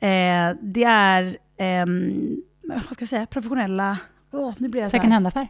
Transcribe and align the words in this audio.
Eh, 0.00 0.56
det 0.62 0.84
är, 0.84 1.38
ehm, 1.56 2.42
vad 2.62 2.82
ska 2.94 3.02
jag 3.02 3.08
säga, 3.08 3.26
professionella... 3.26 3.98
Åh, 4.32 4.54
nu 4.58 4.68
blir 4.68 4.80
jag 4.82 4.90
Second 4.90 5.12
hand-affär? 5.12 5.48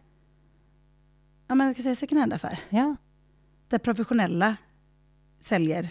Ja, 1.46 1.54
men 1.54 1.66
jag 1.66 1.76
ska 1.76 1.82
säga 1.82 1.96
second 1.96 2.20
hand-affär. 2.20 2.58
Ja. 2.68 2.96
Där 3.68 3.78
professionella 3.78 4.56
säljer. 5.40 5.88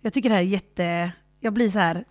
Jag 0.00 0.12
tycker 0.12 0.28
det 0.28 0.34
här 0.34 0.42
är 0.42 0.46
jätte... 0.46 1.12
Jag 1.40 1.52
blir 1.52 1.70
så 1.70 1.78
här... 1.78 2.04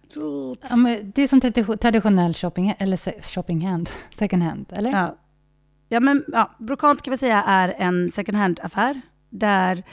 ja 0.70 0.76
men 0.76 1.12
det 1.16 1.21
är 1.21 1.28
som 1.28 1.39
tradi- 1.42 1.78
traditionell 1.78 2.33
shopping, 2.33 2.76
eller 2.79 3.22
shopping 3.22 3.67
hand, 3.67 3.90
second 4.17 4.44
hand, 4.44 4.65
eller? 4.72 4.92
Ja, 4.92 5.17
ja 5.90 5.99
men 5.99 6.24
ja, 6.28 6.51
Brokant 6.60 7.01
kan 7.01 7.12
vi 7.12 7.17
säga 7.17 7.44
är 7.44 7.70
en 7.78 8.12
second 8.12 8.38
hand-affär 8.38 9.01
där 9.29 9.83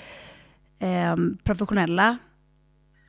ehm, 0.79 1.38
professionella 1.45 2.18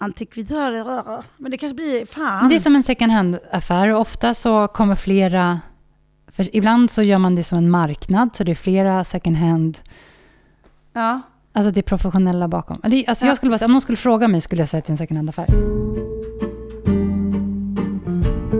antikvitörer... 0.01 1.23
Men 1.37 1.51
det 1.51 1.57
kanske 1.57 1.75
blir... 1.75 2.05
Fan! 2.05 2.49
Det 2.49 2.55
är 2.55 2.59
som 2.59 2.75
en 2.75 2.83
second 2.83 3.11
hand-affär 3.11 3.87
och 3.93 4.01
ofta 4.01 4.33
så 4.33 4.67
kommer 4.67 4.95
flera... 4.95 5.59
För 6.31 6.55
ibland 6.55 6.91
så 6.91 7.03
gör 7.03 7.17
man 7.17 7.35
det 7.35 7.43
som 7.43 7.57
en 7.57 7.69
marknad, 7.69 8.29
så 8.35 8.43
det 8.43 8.51
är 8.51 8.55
flera 8.55 9.03
second 9.03 9.37
hand... 9.37 9.77
Ja. 10.93 11.21
Alltså 11.53 11.71
det 11.71 11.79
är 11.79 11.83
professionella 11.83 12.47
bakom. 12.47 12.79
Alltså 12.83 13.25
Ja. 13.25 13.29
jag 13.29 13.37
skulle 13.37 13.57
bara, 13.57 13.65
om 13.65 13.71
någon 13.71 13.81
skulle 13.81 13.97
fråga 13.97 14.27
mig 14.27 14.41
skulle 14.41 14.61
jag 14.61 14.69
säga 14.69 14.79
att 14.79 14.85
det 14.85 14.89
är 14.89 14.93
en 14.93 14.97
second 14.97 15.17
hand-affär. 15.17 15.45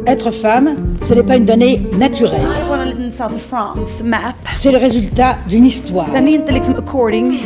Être 0.08 0.32
femme, 0.32 0.76
ce 1.08 1.14
n'est 1.14 1.24
pas 1.28 1.36
une 1.38 1.46
donnée 1.46 1.78
naturelle. 2.00 3.12
South 3.12 3.36
of 3.36 3.42
France 3.42 4.04
map. 4.04 4.36
C'est 4.58 4.72
le 4.72 4.78
résultat 4.80 5.36
d'une 5.50 5.66
histoire. 5.68 6.08
Den 6.14 6.28
är 6.28 6.32
inte 6.36 6.52
liksom 6.52 6.76
according... 6.76 7.40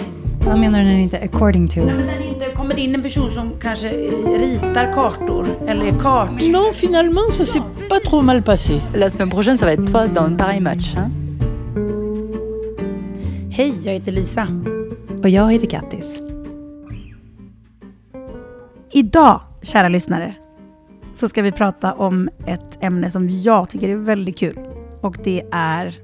Vad 0.45 0.59
menar 0.59 0.79
du 0.79 0.85
när 0.85 0.95
det 0.95 1.01
inte 1.01 1.19
according 1.19 1.67
to? 1.67 1.79
Men 1.79 1.97
den 1.97 2.09
är 2.09 2.27
inte, 2.27 2.45
kommer 2.45 2.75
det 2.75 2.81
in 2.81 2.95
en 2.95 3.01
person 3.01 3.31
som 3.31 3.51
kanske 3.61 3.89
eh, 3.89 4.39
ritar 4.39 4.93
kartor 4.93 5.47
eller 5.67 5.85
är 5.85 5.99
kart... 5.99 6.47
Non, 6.49 6.73
finalement, 6.73 7.33
ça 7.33 7.45
s'est 7.45 7.61
pas 7.89 7.99
trop 7.99 8.21
mal 8.25 8.41
passé. 8.41 8.81
La 8.93 9.09
semaine 9.09 9.29
prochaine, 9.29 9.57
ça 9.57 9.65
va 9.65 9.73
être 9.73 9.91
toi 9.91 10.07
dans 10.07 10.37
pareil 10.37 10.61
match. 10.61 10.95
Hein 10.95 11.11
Hej, 13.51 13.73
jag 13.85 13.93
heter 13.93 14.11
Lisa. 14.11 14.47
Och 15.23 15.29
jag 15.29 15.51
heter 15.51 15.67
Kattis. 15.67 16.21
Idag, 18.91 19.41
kära 19.61 19.89
lyssnare, 19.89 20.35
så 21.13 21.29
ska 21.29 21.41
vi 21.41 21.51
prata 21.51 21.93
om 21.93 22.29
ett 22.47 22.83
ämne 22.83 23.09
som 23.09 23.29
jag 23.29 23.69
tycker 23.69 23.89
är 23.89 23.95
väldigt 23.95 24.37
kul. 24.37 24.59
Och 25.01 25.17
det 25.23 25.43
är 25.51 25.95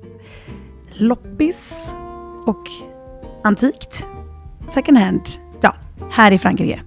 loppis 0.97 1.91
och 2.45 2.63
antikt. 3.43 4.05
Second 4.73 4.97
hand. 4.97 5.21
Ja, 5.61 5.75
här 6.11 6.31
i 6.31 6.37
Frankrike. 6.37 6.81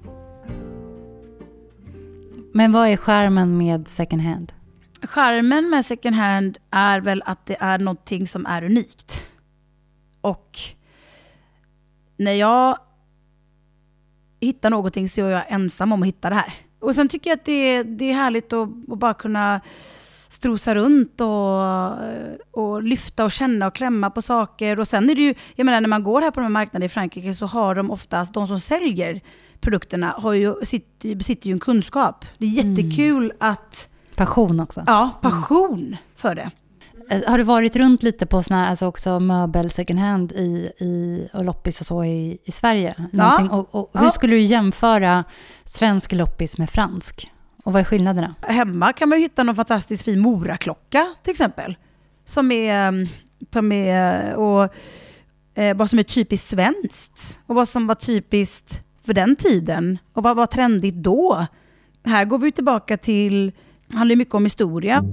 Men 2.52 2.72
vad 2.72 2.88
är 2.88 2.96
skärmen 2.96 3.58
med 3.58 3.88
second 3.88 4.22
hand? 4.22 4.52
Charmen 5.02 5.70
med 5.70 5.86
second 5.86 6.16
hand 6.16 6.58
är 6.70 7.00
väl 7.00 7.22
att 7.26 7.46
det 7.46 7.56
är 7.60 7.78
någonting 7.78 8.26
som 8.26 8.46
är 8.46 8.64
unikt. 8.64 9.20
Och 10.20 10.58
när 12.16 12.32
jag 12.32 12.78
hittar 14.40 14.70
någonting 14.70 15.08
så 15.08 15.26
är 15.26 15.30
jag 15.30 15.44
ensam 15.48 15.92
om 15.92 16.02
att 16.02 16.08
hitta 16.08 16.30
det 16.30 16.36
här. 16.36 16.54
Och 16.78 16.94
sen 16.94 17.08
tycker 17.08 17.30
jag 17.30 17.36
att 17.36 17.44
det, 17.44 17.82
det 17.82 18.10
är 18.10 18.14
härligt 18.14 18.52
att, 18.52 18.68
att 18.88 18.98
bara 18.98 19.14
kunna 19.14 19.60
strosa 20.34 20.74
runt 20.74 21.20
och, 21.20 22.64
och 22.64 22.82
lyfta 22.82 23.24
och 23.24 23.32
känna 23.32 23.66
och 23.66 23.74
klämma 23.74 24.10
på 24.10 24.22
saker. 24.22 24.80
Och 24.80 24.88
sen 24.88 25.10
är 25.10 25.14
det 25.14 25.22
ju, 25.22 25.34
jag 25.54 25.64
menar 25.64 25.80
när 25.80 25.88
man 25.88 26.02
går 26.04 26.20
här 26.22 26.30
på 26.30 26.40
de 26.40 26.44
här 26.44 26.50
marknaderna 26.50 26.84
i 26.84 26.88
Frankrike 26.88 27.34
så 27.34 27.46
har 27.46 27.74
de 27.74 27.90
oftast, 27.90 28.34
de 28.34 28.46
som 28.46 28.60
säljer 28.60 29.20
produkterna 29.60 30.14
har 30.18 30.32
ju, 30.32 30.54
sitter, 30.62 31.14
besitter 31.14 31.46
ju 31.46 31.52
en 31.52 31.60
kunskap. 31.60 32.24
Det 32.38 32.44
är 32.46 32.50
jättekul 32.50 33.32
att 33.40 33.88
Passion 34.16 34.60
också. 34.60 34.84
Ja, 34.86 35.10
passion 35.22 35.96
för 36.16 36.34
det. 36.34 36.50
Eh, 37.10 37.20
Har 37.30 37.38
du 37.38 37.44
varit 37.44 37.76
runt 37.76 38.02
lite 38.02 38.26
på 38.26 38.42
såna 38.42 38.68
alltså 38.68 38.86
också 38.86 39.20
möbel 39.20 39.70
second 39.70 39.98
hand 40.00 40.32
i, 40.32 40.70
i 40.78 41.28
och 41.32 41.44
loppis 41.44 41.80
och 41.80 41.86
så 41.86 42.04
i, 42.04 42.38
i 42.44 42.52
Sverige? 42.52 42.94
Någonting. 43.12 43.50
Och, 43.50 43.74
och 43.74 43.90
hur 43.94 44.04
Ja. 44.06 44.10
skulle 44.10 44.34
du 44.34 44.40
jämföra 44.40 45.24
svensk 45.64 46.12
loppis 46.12 46.58
med 46.58 46.70
fransk? 46.70 47.30
Och 47.64 47.72
vad 47.72 47.80
är 47.80 47.84
skillnaderna? 47.84 48.34
Hemma 48.40 48.92
kan 48.92 49.08
man 49.08 49.18
ju 49.18 49.24
hitta 49.24 49.42
någon 49.42 49.54
fantastiskt 49.54 50.02
fin 50.02 50.20
Moraklocka 50.20 51.06
till 51.22 51.30
exempel. 51.30 51.76
Som 52.24 52.52
är, 52.52 52.88
mm, 52.88 53.06
som 53.52 53.72
är 53.72 54.34
och 54.34 54.74
eh, 55.54 55.76
vad 55.76 55.90
som 55.90 55.98
är 55.98 56.02
typiskt 56.02 56.48
svenskt. 56.48 57.38
Och 57.46 57.54
vad 57.54 57.68
som 57.68 57.86
var 57.86 57.94
typiskt 57.94 58.82
för 59.02 59.14
den 59.14 59.36
tiden. 59.36 59.98
Och 60.12 60.22
vad 60.22 60.36
var 60.36 60.46
trendigt 60.46 60.94
då. 60.94 61.46
Här 62.04 62.24
går 62.24 62.38
vi 62.38 62.52
tillbaka 62.52 62.96
till, 62.96 63.52
det 63.86 63.96
handlar 63.96 64.12
ju 64.12 64.16
mycket 64.16 64.34
om 64.34 64.44
historia. 64.44 65.04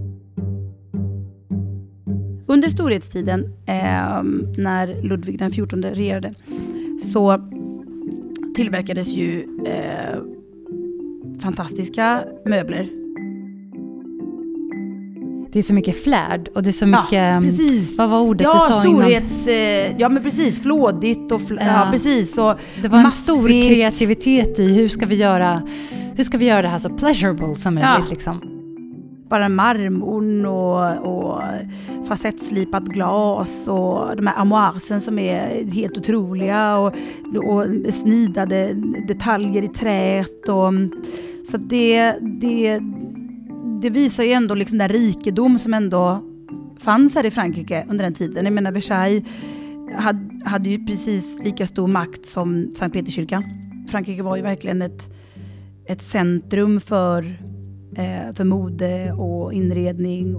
Under 2.48 2.70
storhetstiden, 2.70 3.44
eh, 3.66 4.24
när 4.58 5.04
Ludvig 5.04 5.40
den 5.40 5.52
XIV 5.52 5.84
regerade, 5.84 6.34
så 7.14 7.50
tillverkades 8.56 9.08
ju 9.08 9.48
eh, 9.66 10.20
fantastiska 11.42 12.24
möbler. 12.46 12.90
Det 15.52 15.60
är 15.60 15.64
så 15.64 15.74
mycket 15.74 16.04
flärd 16.04 16.50
och 16.56 16.64
det 16.64 16.70
är 16.70 16.72
så 16.72 16.86
mycket... 16.86 17.12
ja, 17.12 17.20
mm, 17.20 17.44
precis. 17.44 17.98
Vad 17.98 18.10
var 18.10 18.22
ordet 18.22 18.48
ja, 18.52 18.54
du 18.54 18.60
sa 18.74 18.86
innan? 18.86 19.02
storhets, 19.02 19.48
eh, 19.48 19.96
Ja, 19.98 20.10
men 20.10 20.24
precis. 20.24 20.62
Flådigt 20.62 21.32
och... 21.32 21.42
Fl- 21.42 21.58
ja. 21.60 21.86
Ja. 21.86 21.88
precis. 21.92 22.38
Och 22.38 22.54
Det 22.82 22.88
var 22.88 23.00
en 23.00 23.12
stor 23.12 23.48
kreativitet 23.48 24.60
i 24.60 24.74
hur 24.74 24.88
ska 24.88 25.06
vi 25.06 25.16
göra, 25.16 25.62
hur 26.16 26.24
ska 26.24 26.38
vi 26.38 26.46
göra 26.46 26.62
det 26.62 26.68
här 26.68 26.80
så 26.80 26.90
pleasurable 26.90 27.56
som 27.56 27.74
möjligt. 27.74 27.90
Ja. 28.00 28.06
Liksom. 28.10 28.42
Bara 29.30 29.50
marmorn 29.50 30.46
och, 30.46 31.08
och 31.08 31.42
facettslipat 32.08 32.84
glas 32.84 33.68
och 33.68 34.16
de 34.16 34.28
här 34.28 34.42
armoiresen 34.42 35.02
som 35.02 35.20
är 35.20 35.72
helt 35.72 35.98
otroliga 35.98 36.78
och, 36.78 36.94
och 37.46 37.66
snidade 37.94 38.74
detaljer 39.08 39.64
i 39.64 39.68
träet. 39.68 40.50
Och, 40.50 40.74
så 41.46 41.58
att 41.58 41.70
det, 41.70 42.16
det, 42.22 42.80
det 43.82 43.90
visar 43.90 44.24
ju 44.24 44.32
ändå 44.32 44.56
liksom 44.56 44.78
den 44.78 44.90
rikedom 44.90 45.60
som 45.60 45.74
ändå 45.74 46.24
fanns 46.80 47.16
här 47.16 47.26
i 47.26 47.32
Frankrike 47.32 47.86
under 47.90 48.04
den 48.04 48.14
tiden. 48.14 48.46
Jag 48.46 48.54
menar 48.54 48.72
Versailles 48.72 49.24
hade, 49.96 50.46
hade 50.46 50.70
ju 50.70 50.86
precis 50.86 51.40
lika 51.44 51.66
stor 51.66 51.88
makt 51.88 52.26
som 52.26 52.76
Sankt 52.76 52.94
Peterskyrkan. 52.94 53.44
Frankrike 53.90 54.24
var 54.24 54.36
ju 54.36 54.42
verkligen 54.42 54.82
ett, 54.82 55.02
ett 55.86 56.02
centrum 56.02 56.82
för, 56.82 57.24
eh, 57.96 58.34
för 58.34 58.44
mode 58.44 59.12
och 59.12 59.54
inredning. 59.54 60.36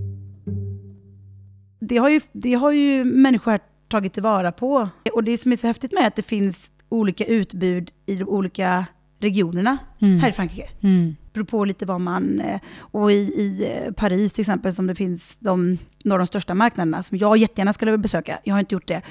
Det 1.81 1.97
har, 1.97 2.09
ju, 2.09 2.21
det 2.33 2.55
har 2.55 2.73
ju 2.73 3.05
människor 3.05 3.59
tagit 3.89 4.13
tillvara 4.13 4.53
på. 4.53 4.89
Och 5.13 5.25
det 5.25 5.37
som 5.37 5.53
är 5.53 5.57
så 5.57 5.67
häftigt 5.67 5.93
med 5.93 6.07
att 6.07 6.17
det 6.17 6.23
finns 6.23 6.71
olika 6.89 7.25
utbud 7.25 7.91
i 8.07 8.17
de 8.17 8.29
olika 8.29 8.87
regionerna 9.23 9.79
Mm. 10.01 10.19
här 10.19 10.29
i 10.29 10.33
Frankrike 10.33 10.69
Mm. 10.83 11.17
beror 11.33 11.45
på 11.45 11.65
lite 11.65 11.87
vad 11.87 12.01
man... 12.01 12.41
eh, 12.41 12.61
Och 12.79 13.13
i, 13.13 13.15
i 13.15 13.71
eh, 13.87 13.93
Paris 13.93 14.33
till 14.33 14.43
exempel, 14.43 14.75
som 14.75 14.87
det 14.87 14.95
finns 14.95 15.37
de, 15.39 15.79
några 16.05 16.15
av 16.23 16.27
de 16.27 16.27
största 16.27 16.55
marknaderna, 16.55 17.03
som 17.03 17.19
jag 17.19 17.37
jättegärna 17.37 17.73
skulle 17.73 17.91
vilja 17.91 18.03
besöka. 18.03 18.39
Jag 18.45 18.55
har 18.55 18.61
inte 18.61 18.75
gjort 18.75 18.89
det 18.89 19.03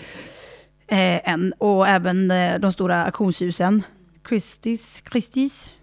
eh, 0.88 1.30
än. 1.32 1.54
Och 1.58 1.88
även 1.88 2.32
eh, 2.32 2.60
de 2.60 2.72
stora 2.72 3.06
auktionshusen. 3.06 3.84
Christies, 4.30 5.04
Christies, 5.12 5.74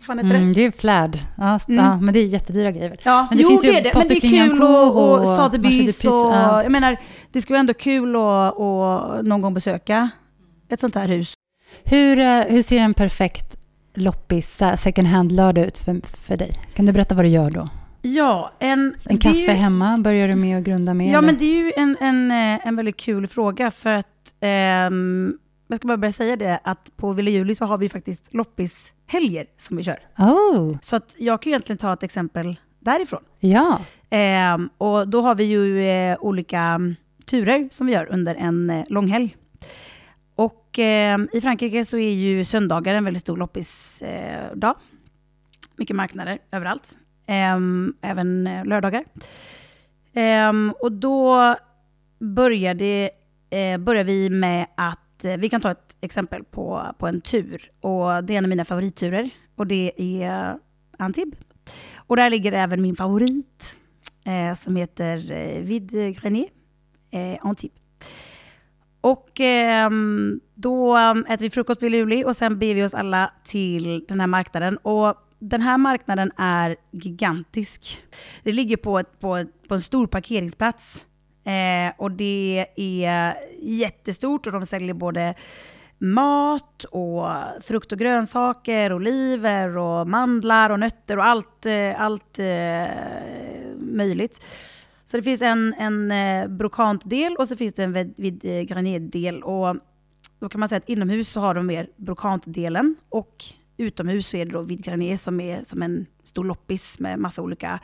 fan 0.00 0.18
heter 0.18 0.30
Mm, 0.34 0.48
det? 0.52 0.54
det 0.60 0.66
är 0.66 0.70
flärd. 0.70 1.18
Ja, 1.38 1.58
Mm. 1.68 1.84
ja, 1.84 2.00
men 2.00 2.14
det 2.14 2.20
är 2.20 2.26
jättedyra 2.26 2.70
grejer. 2.70 2.88
väl? 2.88 2.98
Ja, 3.04 3.26
Men 3.30 3.36
det 3.36 3.42
jo 3.42 3.48
finns 3.48 3.64
ju 3.64 3.68
det 3.72 3.78
är 3.78 3.82
det, 3.82 3.90
men 3.94 4.06
det 4.08 4.14
är 4.16 4.20
kul 4.48 4.62
och, 4.62 4.96
och 4.96 5.18
och 5.18 5.24
Sotheby's 5.26 5.58
Mercedes 5.62 6.04
och... 6.04 6.12
ja. 6.12 6.62
Jag 6.62 6.72
menar, 6.72 6.96
det 7.32 7.42
skulle 7.42 7.54
vara 7.54 7.60
ändå 7.60 7.74
kul 7.74 8.16
att, 8.16 9.24
någon 9.26 9.40
gång 9.40 9.54
besöka 9.54 10.10
ett 10.68 10.80
sånt 10.80 10.94
här 10.94 11.08
hus. 11.08 11.34
Hur, 11.84 12.50
hur 12.50 12.62
ser 12.62 12.80
en 12.80 12.94
perfekt 12.94 13.56
loppis 13.94 14.62
eh, 14.62 14.74
second 14.76 15.08
hand-lördag 15.08 15.64
ut 15.66 15.78
för, 15.78 16.00
för 16.16 16.36
dig? 16.36 16.52
Kan 16.74 16.86
du 16.86 16.92
berätta 16.92 17.14
vad 17.14 17.24
du 17.24 17.28
gör 17.28 17.50
då? 17.50 17.68
Ja, 18.02 18.50
en... 18.58 18.94
En 19.04 19.18
kaffe 19.18 19.38
ju- 19.38 19.48
hemma 19.48 19.96
börjar 19.98 20.28
du 20.28 20.34
med 20.34 20.58
att 20.58 20.64
grunda 20.64 20.94
med? 20.94 21.06
Ja, 21.06 21.10
eller? 21.18 21.26
men 21.26 21.38
det 21.38 21.44
är 21.44 21.56
ju 21.64 21.72
en, 21.76 21.96
en, 22.00 22.30
eh, 22.30 22.66
en 22.66 22.76
väldigt 22.76 22.96
kul 22.96 23.26
fråga 23.26 23.70
för 23.70 23.92
att 23.92 24.06
ehm, 24.40 25.38
jag 25.68 25.78
ska 25.78 25.88
bara 25.88 25.96
börja 25.96 26.12
säga 26.12 26.36
det 26.36 26.60
att 26.64 26.90
på 26.96 27.12
Villa 27.12 27.30
Juli 27.30 27.54
så 27.54 27.64
har 27.64 27.78
vi 27.78 27.88
faktiskt 27.88 28.22
loppishelger 28.34 29.46
som 29.58 29.76
vi 29.76 29.84
kör. 29.84 29.98
Oh, 30.18 30.76
Så 30.82 30.96
att 30.96 31.14
jag 31.18 31.42
kan 31.42 31.50
ju 31.50 31.54
egentligen 31.54 31.78
ta 31.78 31.92
ett 31.92 32.02
exempel 32.02 32.56
därifrån. 32.80 33.22
ja. 33.40 33.78
Ehm, 34.10 34.68
och 34.78 35.08
då 35.08 35.20
har 35.22 35.34
vi 35.34 35.44
ju 35.44 35.86
eh, 35.88 36.16
olika 36.20 36.80
turer 37.26 37.68
som 37.70 37.86
vi 37.86 37.92
gör 37.92 38.12
under 38.12 38.34
en 38.34 38.70
eh, 38.70 38.84
långhelg. 38.88 39.36
Och 40.34 40.78
eh, 40.78 41.18
i 41.32 41.40
Frankrike 41.40 41.84
så 41.84 41.98
är 41.98 42.12
ju 42.12 42.44
söndagar 42.44 42.94
en 42.94 43.04
väldigt 43.04 43.22
stor 43.22 43.36
loppisdag. 43.36 44.70
Eh. 44.70 44.82
Mycket 45.76 45.96
marknader 45.96 46.38
överallt. 46.50 46.96
Eh, 47.26 47.58
även 48.00 48.46
eh, 48.46 48.64
lördagar. 48.64 49.04
Ehm, 50.12 50.74
och 50.80 50.92
då 50.92 51.56
börjar, 52.18 52.74
det, 52.74 53.10
eh, 53.50 53.78
börjar 53.78 54.04
vi 54.04 54.30
med 54.30 54.66
att, 54.74 55.24
eh, 55.24 55.36
vi 55.36 55.48
kan 55.48 55.60
ta 55.60 55.70
ett 55.70 55.96
exempel 56.00 56.44
på, 56.44 56.94
på 56.98 57.06
en 57.06 57.20
tur. 57.20 57.70
Och 57.80 58.24
det 58.24 58.34
är 58.34 58.38
en 58.38 58.44
av 58.44 58.48
mina 58.48 58.64
favoritturer. 58.64 59.30
Och 59.56 59.66
det 59.66 59.92
är 59.96 60.58
Antibes. 60.98 61.38
Och 61.94 62.16
där 62.16 62.30
ligger 62.30 62.52
även 62.52 62.82
min 62.82 62.96
favorit 62.96 63.76
eh, 64.24 64.56
som 64.56 64.76
heter 64.76 65.32
eh, 65.32 65.62
Vide 65.62 66.12
Grenier 66.12 66.48
eh, 67.10 67.38
Antibes. 67.40 67.81
Och 69.02 69.40
eh, 69.40 69.90
då 70.54 70.96
äter 71.28 71.38
vi 71.38 71.50
frukost 71.50 71.82
vid 71.82 71.92
Luleå 71.92 72.28
och 72.28 72.36
sen 72.36 72.58
beger 72.58 72.74
vi 72.74 72.84
oss 72.84 72.94
alla 72.94 73.32
till 73.44 74.04
den 74.08 74.20
här 74.20 74.26
marknaden. 74.26 74.76
Och 74.76 75.14
den 75.38 75.60
här 75.60 75.78
marknaden 75.78 76.32
är 76.36 76.76
gigantisk. 76.90 78.02
Det 78.42 78.52
ligger 78.52 78.76
på, 78.76 78.98
ett, 78.98 79.20
på, 79.20 79.36
ett, 79.36 79.68
på 79.68 79.74
en 79.74 79.82
stor 79.82 80.06
parkeringsplats. 80.06 81.04
Eh, 81.44 81.94
och 81.98 82.10
det 82.10 82.66
är 82.76 83.34
jättestort 83.62 84.46
och 84.46 84.52
de 84.52 84.66
säljer 84.66 84.94
både 84.94 85.34
mat 85.98 86.84
och 86.84 87.26
frukt 87.60 87.92
och 87.92 87.98
grönsaker, 87.98 88.92
oliver 88.92 89.76
och 89.76 90.08
mandlar 90.08 90.70
och 90.70 90.80
nötter 90.80 91.16
och 91.16 91.26
allt, 91.26 91.66
eh, 91.66 92.00
allt 92.00 92.38
eh, 92.38 92.86
möjligt. 93.76 94.40
Så 95.12 95.16
det 95.18 95.22
finns 95.22 95.42
en, 95.42 95.74
en 95.78 96.10
eh, 96.10 96.48
brokantdel 96.48 97.36
och 97.36 97.48
så 97.48 97.56
finns 97.56 97.74
det 97.74 97.84
en 97.84 97.92
vid, 97.92 98.14
vid 98.16 98.44
eh. 98.44 99.34
Och 99.34 99.76
då 100.38 100.48
kan 100.48 100.60
man 100.60 100.68
säga 100.68 100.76
att 100.76 100.88
inomhus 100.88 101.28
så 101.28 101.40
har 101.40 101.54
de 101.54 101.66
mer 101.66 101.88
brokantdelen 101.96 102.96
och 103.08 103.44
utomhus 103.76 104.28
så 104.28 104.36
är 104.36 104.44
det 104.44 104.52
då 104.52 104.62
vid 104.62 104.84
granit 104.84 105.20
som 105.20 105.40
är 105.40 105.62
som 105.62 105.82
en 105.82 106.06
stor 106.24 106.44
loppis 106.44 106.98
med 106.98 107.18
massa 107.18 107.42
olika 107.42 107.80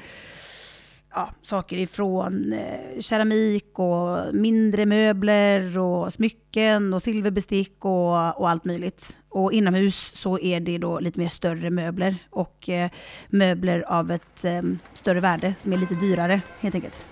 ja, 1.14 1.28
saker 1.42 1.78
ifrån 1.78 2.52
eh, 2.52 3.00
keramik 3.00 3.78
och 3.78 4.34
mindre 4.34 4.86
möbler 4.86 5.78
och 5.78 6.12
smycken 6.12 6.94
och 6.94 7.02
silverbestick 7.02 7.84
och, 7.84 8.40
och 8.40 8.50
allt 8.50 8.64
möjligt. 8.64 9.16
Och 9.28 9.52
inomhus 9.52 10.14
så 10.14 10.38
är 10.38 10.60
det 10.60 10.78
då 10.78 11.00
lite 11.00 11.20
mer 11.20 11.28
större 11.28 11.70
möbler 11.70 12.16
och 12.30 12.69
eh, 12.69 12.90
möbler 13.28 13.84
av 13.88 14.10
ett 14.10 14.44
eh, 14.44 14.62
större 14.94 15.20
värde 15.20 15.54
som 15.58 15.72
är 15.72 15.76
lite 15.76 15.94
dyrare 15.94 16.40
helt 16.60 16.75
enkelt. 16.75 17.04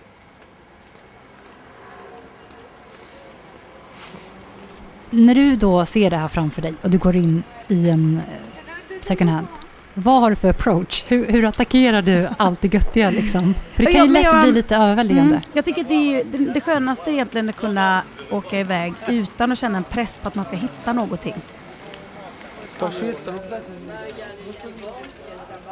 När 5.10 5.34
du 5.34 5.56
då 5.56 5.86
ser 5.86 6.10
det 6.10 6.16
här 6.16 6.28
framför 6.28 6.62
dig 6.62 6.74
och 6.82 6.90
du 6.90 6.98
går 6.98 7.16
in 7.16 7.42
i 7.68 7.90
en 7.90 8.20
eh, 8.28 9.02
second 9.02 9.30
hand, 9.30 9.46
vad 9.94 10.20
har 10.20 10.30
du 10.30 10.36
för 10.36 10.50
approach? 10.50 11.04
Hur, 11.08 11.26
hur 11.26 11.44
attackerar 11.44 12.02
du 12.02 12.28
allt 12.38 12.60
det 12.60 12.74
göttiga 12.74 13.10
liksom? 13.10 13.54
För 13.74 13.84
det 13.84 13.92
kan 13.92 14.06
ju 14.06 14.12
lätt 14.12 14.40
bli 14.42 14.52
lite 14.52 14.76
överväldigande. 14.76 15.34
Mm, 15.34 15.48
jag 15.52 15.64
tycker 15.64 15.80
att 15.80 15.88
det, 15.88 15.94
är 15.94 16.16
ju, 16.16 16.22
det, 16.24 16.38
det 16.38 16.60
skönaste 16.60 17.10
egentligen 17.10 17.48
att 17.48 17.56
kunna 17.56 18.02
åka 18.30 18.60
iväg 18.60 18.94
utan 19.08 19.52
att 19.52 19.58
känna 19.58 19.78
en 19.78 19.84
press 19.84 20.18
på 20.22 20.28
att 20.28 20.34
man 20.34 20.44
ska 20.44 20.56
hitta 20.56 20.92
någonting. 20.92 21.34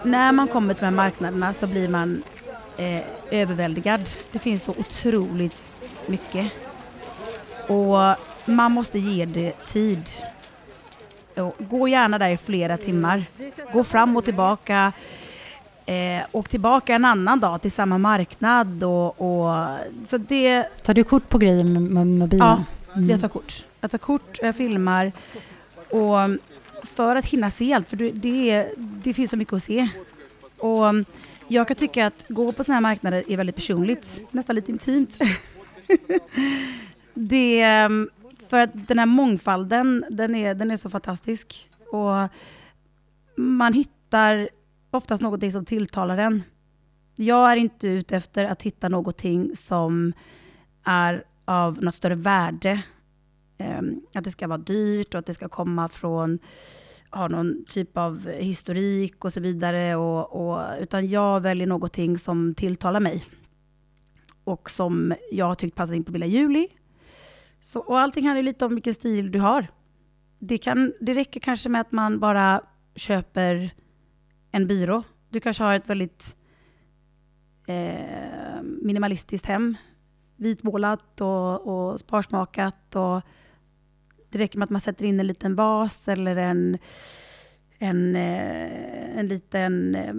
När 0.02 0.32
man 0.32 0.48
kommer 0.48 0.74
till 0.74 0.80
de 0.80 0.86
här 0.86 0.92
marknaderna 0.92 1.52
så 1.52 1.66
blir 1.66 1.88
man 1.88 2.22
eh, 2.76 3.02
överväldigad. 3.30 4.10
Det 4.32 4.38
finns 4.38 4.64
så 4.64 4.70
otroligt 4.78 5.62
mycket. 6.06 6.52
Och 7.68 8.16
man 8.44 8.72
måste 8.72 8.98
ge 8.98 9.24
det 9.24 9.52
tid. 9.66 10.08
Gå 11.58 11.88
gärna 11.88 12.18
där 12.18 12.32
i 12.32 12.36
flera 12.36 12.76
timmar. 12.76 13.24
Gå 13.72 13.84
fram 13.84 14.16
och 14.16 14.24
tillbaka. 14.24 14.92
Eh, 15.86 16.24
och 16.32 16.50
tillbaka 16.50 16.94
en 16.94 17.04
annan 17.04 17.40
dag 17.40 17.62
till 17.62 17.72
samma 17.72 17.98
marknad. 17.98 18.84
Och, 18.84 19.20
och, 19.20 19.66
så 20.04 20.18
det... 20.18 20.64
Tar 20.82 20.94
du 20.94 21.04
kort 21.04 21.28
på 21.28 21.38
grejer 21.38 21.64
med, 21.64 21.82
med 21.82 22.06
mobilen? 22.06 22.46
Ja, 22.46 22.64
mm. 22.96 23.10
jag 23.10 23.20
tar 23.20 23.28
kort. 23.28 23.64
Jag 23.80 23.90
tar 23.90 23.98
kort, 23.98 24.38
jag 24.42 24.56
filmar. 24.56 25.12
Och 25.90 26.18
för 26.82 27.16
att 27.16 27.26
hinna 27.26 27.50
se 27.50 27.72
allt, 27.72 27.88
för 27.90 27.96
det, 27.96 28.68
det 28.76 29.14
finns 29.14 29.30
så 29.30 29.36
mycket 29.36 29.54
att 29.54 29.64
se. 29.64 29.88
Och 30.58 30.84
jag 31.48 31.68
kan 31.68 31.76
tycka 31.76 32.06
att 32.06 32.24
gå 32.28 32.52
på 32.52 32.64
sådana 32.64 32.76
här 32.76 32.80
marknader 32.80 33.24
är 33.28 33.36
väldigt 33.36 33.56
personligt, 33.56 34.20
nästan 34.30 34.56
lite 34.56 34.72
intimt. 34.72 35.18
det, 37.14 37.88
för 38.48 38.60
att 38.60 38.88
den 38.88 38.98
här 38.98 39.06
mångfalden, 39.06 40.04
den 40.10 40.34
är, 40.34 40.54
den 40.54 40.70
är 40.70 40.76
så 40.76 40.90
fantastisk. 40.90 41.70
Och 41.90 42.28
man 43.36 43.72
hittar 43.72 44.48
oftast 44.90 45.22
någonting 45.22 45.52
som 45.52 45.64
tilltalar 45.64 46.18
en. 46.18 46.42
Jag 47.16 47.52
är 47.52 47.56
inte 47.56 47.88
ute 47.88 48.16
efter 48.16 48.44
att 48.44 48.62
hitta 48.62 48.88
någonting 48.88 49.56
som 49.56 50.12
är 50.84 51.24
av 51.44 51.82
något 51.82 51.94
större 51.94 52.14
värde. 52.14 52.82
Ehm, 53.58 54.00
att 54.14 54.24
det 54.24 54.30
ska 54.30 54.48
vara 54.48 54.58
dyrt 54.58 55.14
och 55.14 55.18
att 55.18 55.26
det 55.26 55.34
ska 55.34 55.48
komma 55.48 55.88
från, 55.88 56.38
ha 57.10 57.28
någon 57.28 57.64
typ 57.64 57.98
av 57.98 58.30
historik 58.30 59.24
och 59.24 59.32
så 59.32 59.40
vidare. 59.40 59.96
Och, 59.96 60.48
och, 60.48 60.62
utan 60.80 61.08
jag 61.08 61.40
väljer 61.40 61.66
någonting 61.66 62.18
som 62.18 62.54
tilltalar 62.54 63.00
mig. 63.00 63.24
Och 64.44 64.70
som 64.70 65.14
jag 65.32 65.46
har 65.46 65.54
tyckt 65.54 65.76
passar 65.76 65.94
in 65.94 66.04
på 66.04 66.12
Villa 66.12 66.26
Juli 66.26 66.68
så, 67.64 67.80
och 67.80 68.00
allting 68.00 68.26
handlar 68.26 68.42
lite 68.42 68.64
om 68.64 68.74
vilken 68.74 68.94
stil 68.94 69.30
du 69.30 69.40
har. 69.40 69.66
Det, 70.38 70.58
kan, 70.58 70.92
det 71.00 71.14
räcker 71.14 71.40
kanske 71.40 71.68
med 71.68 71.80
att 71.80 71.92
man 71.92 72.18
bara 72.18 72.60
köper 72.94 73.70
en 74.50 74.66
byrå. 74.66 75.02
Du 75.28 75.40
kanske 75.40 75.64
har 75.64 75.74
ett 75.74 75.88
väldigt 75.88 76.36
eh, 77.66 78.62
minimalistiskt 78.62 79.46
hem. 79.46 79.76
Vitmålat 80.36 81.20
och, 81.20 81.66
och 81.66 82.00
sparsmakat. 82.00 82.96
Och 82.96 83.22
det 84.30 84.38
räcker 84.38 84.58
med 84.58 84.64
att 84.64 84.70
man 84.70 84.80
sätter 84.80 85.04
in 85.04 85.20
en 85.20 85.26
liten 85.26 85.54
vas 85.54 86.08
eller 86.08 86.36
en, 86.36 86.78
en, 87.78 88.16
eh, 88.16 89.18
en, 89.18 89.28
liten, 89.28 89.94
eh, 89.94 90.14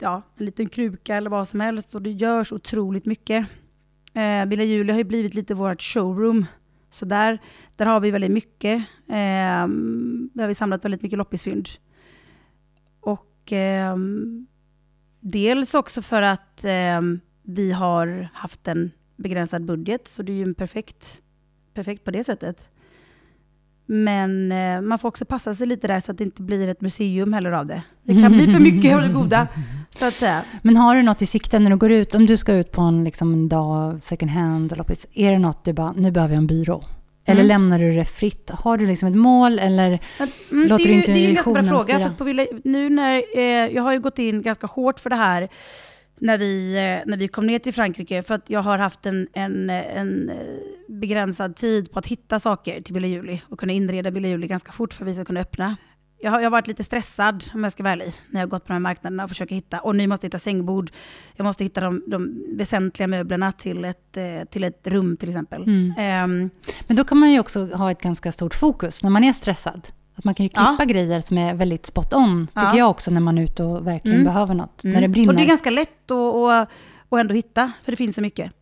ja, 0.00 0.22
en 0.36 0.46
liten 0.46 0.68
kruka 0.68 1.16
eller 1.16 1.30
vad 1.30 1.48
som 1.48 1.60
helst. 1.60 1.94
Och 1.94 2.02
det 2.02 2.10
görs 2.10 2.52
otroligt 2.52 3.06
mycket. 3.06 3.46
Eh, 4.14 4.46
Villa 4.46 4.64
Julia 4.64 4.94
har 4.94 4.98
ju 4.98 5.04
blivit 5.04 5.34
lite 5.34 5.54
vårt 5.54 5.82
showroom 5.82 6.46
så 6.90 7.04
där, 7.04 7.38
där 7.76 7.86
har 7.86 8.00
vi 8.00 8.10
väldigt 8.10 8.30
mycket. 8.30 8.78
Eh, 9.08 9.68
där 10.32 10.40
har 10.40 10.48
vi 10.48 10.54
samlat 10.54 10.84
väldigt 10.84 11.02
mycket 11.02 11.18
loppisfynd. 11.18 11.68
Och 13.00 13.52
eh, 13.52 13.96
dels 15.20 15.74
också 15.74 16.02
för 16.02 16.22
att 16.22 16.64
eh, 16.64 17.00
vi 17.42 17.72
har 17.72 18.28
haft 18.32 18.68
en 18.68 18.90
begränsad 19.16 19.64
budget, 19.64 20.08
så 20.08 20.22
det 20.22 20.32
är 20.32 20.36
ju 20.36 20.42
en 20.42 20.54
perfekt, 20.54 21.20
perfekt 21.74 22.04
på 22.04 22.10
det 22.10 22.24
sättet. 22.24 22.70
Men 23.92 24.52
eh, 24.52 24.80
man 24.80 24.98
får 24.98 25.08
också 25.08 25.24
passa 25.24 25.54
sig 25.54 25.66
lite 25.66 25.86
där 25.86 26.00
så 26.00 26.12
att 26.12 26.18
det 26.18 26.24
inte 26.24 26.42
blir 26.42 26.68
ett 26.68 26.80
museum 26.80 27.32
heller 27.32 27.52
av 27.52 27.66
det. 27.66 27.82
Det 28.02 28.20
kan 28.22 28.32
bli 28.32 28.52
för 28.52 28.60
mycket 28.60 28.94
av 28.94 29.02
det 29.02 29.08
goda, 29.08 29.48
så 29.90 30.04
att 30.04 30.14
säga. 30.14 30.42
Men 30.62 30.76
har 30.76 30.96
du 30.96 31.02
något 31.02 31.22
i 31.22 31.26
sikte 31.26 31.58
när 31.58 31.70
du 31.70 31.76
går 31.76 31.90
ut? 31.90 32.14
Om 32.14 32.26
du 32.26 32.36
ska 32.36 32.54
ut 32.54 32.72
på 32.72 32.80
en, 32.80 33.04
liksom, 33.04 33.32
en 33.32 33.48
dag 33.48 34.02
second 34.02 34.30
hand 34.30 34.76
loppis, 34.76 35.06
är 35.14 35.32
det 35.32 35.38
något 35.38 35.64
du 35.64 35.72
bara, 35.72 35.92
nu 35.92 36.10
behöver 36.10 36.34
jag 36.34 36.38
en 36.38 36.46
byrå? 36.46 36.84
Eller 37.24 37.40
mm. 37.40 37.48
lämnar 37.48 37.78
du 37.78 37.92
det 37.92 38.04
fritt? 38.04 38.50
Har 38.50 38.78
du 38.78 38.86
liksom 38.86 39.08
ett 39.08 39.16
mål 39.16 39.58
eller 39.58 40.00
mm, 40.50 40.68
låter 40.68 40.84
du 40.84 40.92
inte 40.92 41.12
Det 41.12 41.24
är 41.24 41.28
en 41.28 41.34
ganska 41.34 41.52
bra 41.52 41.62
fråga. 41.62 42.00
För 42.00 42.10
på, 42.10 42.46
nu 42.64 42.90
när, 42.90 43.22
eh, 43.36 43.74
jag 43.74 43.82
har 43.82 43.92
ju 43.92 44.00
gått 44.00 44.18
in 44.18 44.42
ganska 44.42 44.66
hårt 44.66 45.00
för 45.00 45.10
det 45.10 45.16
här 45.16 45.48
när 46.18 46.38
vi, 46.38 46.76
eh, 46.76 47.10
när 47.10 47.16
vi 47.16 47.28
kom 47.28 47.46
ner 47.46 47.58
till 47.58 47.74
Frankrike, 47.74 48.22
för 48.22 48.34
att 48.34 48.50
jag 48.50 48.62
har 48.62 48.78
haft 48.78 49.06
en, 49.06 49.28
en, 49.32 49.70
en 49.70 50.28
eh, 50.28 50.36
begränsad 50.90 51.56
tid 51.56 51.92
på 51.92 51.98
att 51.98 52.06
hitta 52.06 52.40
saker 52.40 52.80
till 52.80 52.94
Villa 52.94 53.06
Juli 53.06 53.42
och 53.48 53.60
kunna 53.60 53.72
inreda 53.72 54.10
Villa 54.10 54.28
Juli 54.28 54.46
ganska 54.46 54.72
fort 54.72 54.94
för 54.94 55.04
att 55.04 55.08
vi 55.08 55.14
ska 55.14 55.24
kunna 55.24 55.40
öppna. 55.40 55.76
Jag 56.22 56.30
har, 56.30 56.40
jag 56.40 56.46
har 56.46 56.50
varit 56.50 56.66
lite 56.66 56.84
stressad, 56.84 57.44
om 57.54 57.62
jag 57.62 57.72
ska 57.72 57.82
vara 57.82 57.92
ärlig, 57.92 58.12
när 58.30 58.40
jag 58.40 58.46
har 58.46 58.50
gått 58.50 58.64
på 58.64 58.68
de 58.68 58.72
här 58.72 58.80
marknaderna 58.80 59.24
och 59.24 59.28
försöker 59.28 59.54
hitta. 59.54 59.80
Och 59.80 59.96
nu 59.96 60.06
måste 60.06 60.26
jag 60.26 60.28
hitta 60.28 60.38
sängbord. 60.38 60.90
Jag 61.36 61.44
måste 61.44 61.64
hitta 61.64 61.80
de, 61.80 62.02
de 62.06 62.44
väsentliga 62.56 63.06
möblerna 63.06 63.52
till 63.52 63.84
ett, 63.84 64.16
eh, 64.16 64.48
till 64.50 64.64
ett 64.64 64.86
rum 64.86 65.16
till 65.16 65.28
exempel. 65.28 65.62
Mm. 65.62 66.24
Um, 66.24 66.50
Men 66.86 66.96
då 66.96 67.04
kan 67.04 67.18
man 67.18 67.32
ju 67.32 67.40
också 67.40 67.66
ha 67.66 67.90
ett 67.90 68.00
ganska 68.00 68.32
stort 68.32 68.54
fokus 68.54 69.02
när 69.02 69.10
man 69.10 69.24
är 69.24 69.32
stressad. 69.32 69.88
Att 70.14 70.24
man 70.24 70.34
kan 70.34 70.44
ju 70.44 70.48
klippa 70.48 70.76
ja. 70.78 70.84
grejer 70.84 71.20
som 71.20 71.38
är 71.38 71.54
väldigt 71.54 71.86
spot 71.86 72.14
on, 72.14 72.46
tycker 72.46 72.60
ja. 72.60 72.78
jag 72.78 72.90
också, 72.90 73.10
när 73.10 73.20
man 73.20 73.38
är 73.38 73.42
ute 73.42 73.62
och 73.62 73.86
verkligen 73.86 74.20
mm. 74.20 74.32
behöver 74.32 74.54
något. 74.54 74.84
Mm. 74.84 74.94
När 74.94 75.00
det 75.00 75.08
brinner. 75.08 75.28
Och 75.28 75.36
det 75.36 75.42
är 75.42 75.46
ganska 75.46 75.70
lätt 75.70 76.10
att, 76.10 76.34
att, 76.34 76.68
att 77.08 77.20
ändå 77.20 77.34
hitta, 77.34 77.72
för 77.84 77.92
det 77.92 77.96
finns 77.96 78.14
så 78.14 78.22
mycket. 78.22 78.52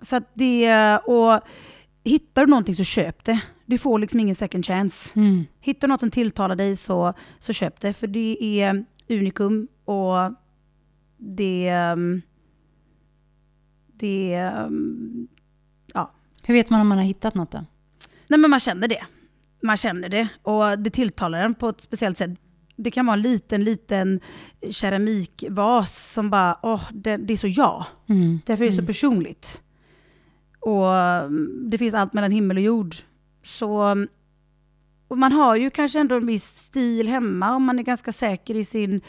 Så 0.00 0.20
det, 0.34 0.98
och 0.98 1.40
hittar 2.04 2.44
du 2.44 2.50
någonting 2.50 2.76
så 2.76 2.84
köp 2.84 3.24
det. 3.24 3.40
Du 3.66 3.78
får 3.78 3.98
liksom 3.98 4.20
ingen 4.20 4.34
second 4.34 4.66
chance. 4.66 5.10
Mm. 5.14 5.44
Hittar 5.60 5.88
du 5.88 5.92
något 5.92 6.00
som 6.00 6.10
tilltalar 6.10 6.56
dig 6.56 6.76
så, 6.76 7.14
så 7.38 7.52
köp 7.52 7.80
det, 7.80 7.92
för 7.92 8.06
det 8.06 8.60
är 8.60 8.84
unikum 9.08 9.68
och 9.84 10.34
det... 11.16 11.74
Um, 11.92 12.22
det... 13.92 14.50
Um, 14.66 15.28
ja. 15.94 16.12
Hur 16.42 16.54
vet 16.54 16.70
man 16.70 16.80
om 16.80 16.88
man 16.88 16.98
har 16.98 17.04
hittat 17.04 17.34
något 17.34 17.50
då? 17.50 17.64
Nej 18.28 18.40
men 18.40 18.50
man 18.50 18.60
känner 18.60 18.88
det 18.88 19.04
man 19.60 19.76
känner 19.76 20.08
det 20.08 20.28
och 20.42 20.78
det 20.78 20.90
tilltalar 20.90 21.40
en 21.40 21.54
på 21.54 21.68
ett 21.68 21.80
speciellt 21.80 22.18
sätt. 22.18 22.30
Det 22.76 22.90
kan 22.90 23.06
vara 23.06 23.16
en 23.16 23.22
liten, 23.22 23.64
liten 23.64 24.20
keramikvas 24.70 26.12
som 26.12 26.30
bara, 26.30 26.58
åh, 26.62 26.82
det, 26.92 27.16
det 27.16 27.32
är 27.32 27.36
så 27.36 27.48
jag. 27.48 27.84
Mm. 28.08 28.40
Därför 28.46 28.64
är 28.64 28.68
det 28.68 28.74
så 28.74 28.80
mm. 28.80 28.86
personligt. 28.86 29.60
Och 30.60 30.94
mm, 30.94 31.70
det 31.70 31.78
finns 31.78 31.94
allt 31.94 32.12
mellan 32.12 32.30
himmel 32.30 32.56
och 32.56 32.62
jord. 32.62 32.94
Så 33.44 33.80
mm, 33.80 34.08
och 35.08 35.18
man 35.18 35.32
har 35.32 35.56
ju 35.56 35.70
kanske 35.70 36.00
ändå 36.00 36.14
en 36.16 36.26
viss 36.26 36.44
stil 36.44 37.08
hemma 37.08 37.54
om 37.54 37.62
man 37.62 37.78
är 37.78 37.82
ganska 37.82 38.12
säker 38.12 38.54
i 38.54 38.64
sin 38.64 39.00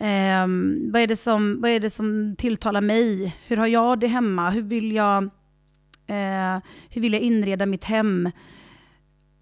Eh, 0.00 0.46
vad, 0.92 1.02
är 1.02 1.06
det 1.06 1.16
som, 1.16 1.60
vad 1.60 1.70
är 1.70 1.80
det 1.80 1.90
som 1.90 2.34
tilltalar 2.38 2.80
mig? 2.80 3.36
Hur 3.46 3.56
har 3.56 3.66
jag 3.66 4.00
det 4.00 4.06
hemma? 4.06 4.50
Hur 4.50 4.62
vill 4.62 4.92
jag, 4.92 5.24
eh, 6.06 6.58
hur 6.88 7.00
vill 7.00 7.12
jag 7.12 7.22
inreda 7.22 7.66
mitt 7.66 7.84
hem? 7.84 8.30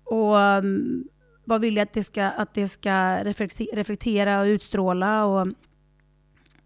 Och 0.05 0.41
mm, 0.41 1.05
vad 1.45 1.61
vill 1.61 1.77
jag 1.77 1.83
att 1.83 1.93
det 1.93 2.05
ska, 2.05 2.25
att 2.25 2.55
det 2.55 2.69
ska 2.69 3.25
reflektera 3.73 4.41
och 4.41 4.47
utstråla? 4.47 5.25
Och, 5.25 5.41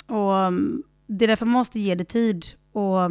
och 0.07 0.53
det 1.07 1.25
är 1.25 1.29
därför 1.29 1.47
man 1.47 1.53
måste 1.53 1.81
ge 1.81 1.95
det 1.95 2.05
tid. 2.05 2.45
Och, 2.73 3.11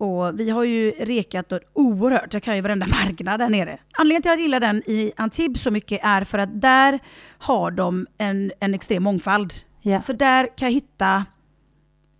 och 0.00 0.40
vi 0.40 0.50
har 0.50 0.64
ju 0.64 0.90
rekat 0.90 1.52
oerhört, 1.72 2.34
jag 2.34 2.42
kan 2.42 2.56
ju 2.56 2.62
varenda 2.62 2.86
marknad 2.86 3.40
där 3.40 3.48
nere. 3.48 3.78
Anledningen 3.98 4.22
till 4.22 4.30
att 4.30 4.38
jag 4.38 4.42
gillar 4.42 4.60
den 4.60 4.82
i 4.86 5.12
Antibes 5.16 5.62
så 5.62 5.70
mycket 5.70 6.00
är 6.02 6.24
för 6.24 6.38
att 6.38 6.60
där 6.60 6.98
har 7.38 7.70
de 7.70 8.06
en, 8.18 8.52
en 8.60 8.74
extrem 8.74 9.02
mångfald. 9.02 9.52
Yeah. 9.82 10.02
Så 10.02 10.12
där 10.12 10.46
kan 10.56 10.68
jag 10.68 10.72
hitta 10.72 11.24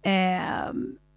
eh, 0.03 0.73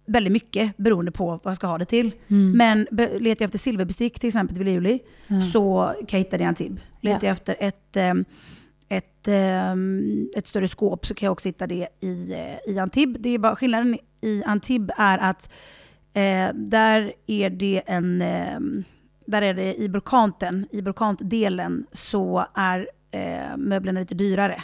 väldigt 0.06 0.32
mycket 0.32 0.76
beroende 0.76 1.12
på 1.12 1.26
vad 1.26 1.50
jag 1.50 1.56
ska 1.56 1.66
ha 1.66 1.78
det 1.78 1.84
till. 1.84 2.12
Mm. 2.28 2.52
Men 2.52 2.86
letar 2.90 3.42
jag 3.42 3.42
efter 3.42 3.58
silverbestick 3.58 4.18
till 4.20 4.28
exempel 4.28 4.56
till 4.56 4.68
juli 4.68 5.00
mm. 5.28 5.42
så 5.42 5.94
kan 6.08 6.18
jag 6.18 6.24
hitta 6.24 6.38
det 6.38 6.44
i 6.44 6.46
Antibes. 6.46 6.82
Letar 7.00 7.24
yeah. 7.24 7.24
jag 7.24 7.32
efter 7.32 7.56
ett, 7.60 7.96
eh, 7.96 8.14
ett, 8.88 9.28
um, 9.72 10.30
ett 10.36 10.46
större 10.46 10.68
skåp 10.68 11.06
så 11.06 11.14
kan 11.14 11.26
jag 11.26 11.32
också 11.32 11.48
hitta 11.48 11.66
det 11.66 11.88
i, 12.00 12.34
uh, 12.34 12.74
i 12.74 12.78
Antibes. 12.78 13.22
Det 13.22 13.28
är 13.28 13.38
bara, 13.38 13.56
skillnaden 13.56 13.98
i 14.20 14.42
Antibes 14.46 14.96
är 14.98 15.18
att 15.18 15.50
Eh, 16.14 16.54
där 16.54 17.12
är 17.26 17.50
det 17.50 17.82
en... 17.86 18.22
Eh, 18.22 18.60
där 19.26 19.42
är 19.42 19.54
det 19.54 19.74
i 19.80 19.88
brokanten, 19.88 20.66
i 20.70 20.82
brokantdelen 20.82 21.86
så 21.92 22.46
är 22.54 22.88
eh, 23.10 23.56
möblerna 23.56 24.00
lite 24.00 24.14
dyrare. 24.14 24.62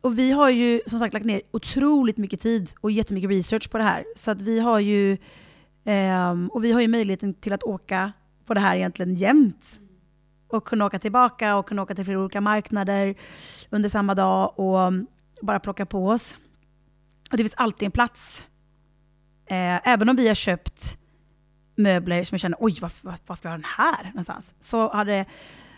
Och 0.00 0.18
vi 0.18 0.30
har 0.30 0.50
ju 0.50 0.80
som 0.86 0.98
sagt 0.98 1.14
lagt 1.14 1.26
ner 1.26 1.42
otroligt 1.50 2.16
mycket 2.16 2.40
tid 2.40 2.70
och 2.80 2.90
jättemycket 2.90 3.30
research 3.30 3.70
på 3.70 3.78
det 3.78 3.84
här. 3.84 4.04
Så 4.16 4.30
att 4.30 4.40
vi 4.40 4.60
har 4.60 4.78
ju, 4.78 5.16
ehm, 5.84 6.48
och 6.48 6.64
vi 6.64 6.72
har 6.72 6.80
ju 6.80 6.88
möjligheten 6.88 7.34
till 7.34 7.52
att 7.52 7.62
åka 7.62 8.12
på 8.46 8.54
det 8.54 8.60
här 8.60 8.76
egentligen 8.76 9.14
jämt 9.14 9.80
och 10.48 10.64
kunna 10.64 10.86
åka 10.86 10.98
tillbaka 10.98 11.56
och 11.56 11.68
kunna 11.68 11.82
åka 11.82 11.94
till 11.94 12.04
flera 12.04 12.20
olika 12.20 12.40
marknader 12.40 13.14
under 13.70 13.88
samma 13.88 14.14
dag 14.14 14.58
och 14.58 14.92
bara 15.42 15.60
plocka 15.60 15.86
på 15.86 16.08
oss. 16.08 16.36
Och 17.30 17.36
det 17.36 17.42
finns 17.42 17.54
alltid 17.54 17.86
en 17.86 17.92
plats. 17.92 18.47
Eh, 19.50 19.88
även 19.88 20.08
om 20.08 20.16
vi 20.16 20.28
har 20.28 20.34
köpt 20.34 20.98
möbler 21.76 22.24
som 22.24 22.34
jag 22.34 22.40
känner, 22.40 22.58
oj, 22.60 22.78
vad, 22.80 22.90
vad, 23.02 23.14
vad 23.26 23.38
ska 23.38 23.48
jag 23.48 23.52
ha 23.52 23.56
den 23.56 23.66
här 23.76 24.04
någonstans? 24.04 24.54
Så, 24.60 24.92
hade, 24.92 25.24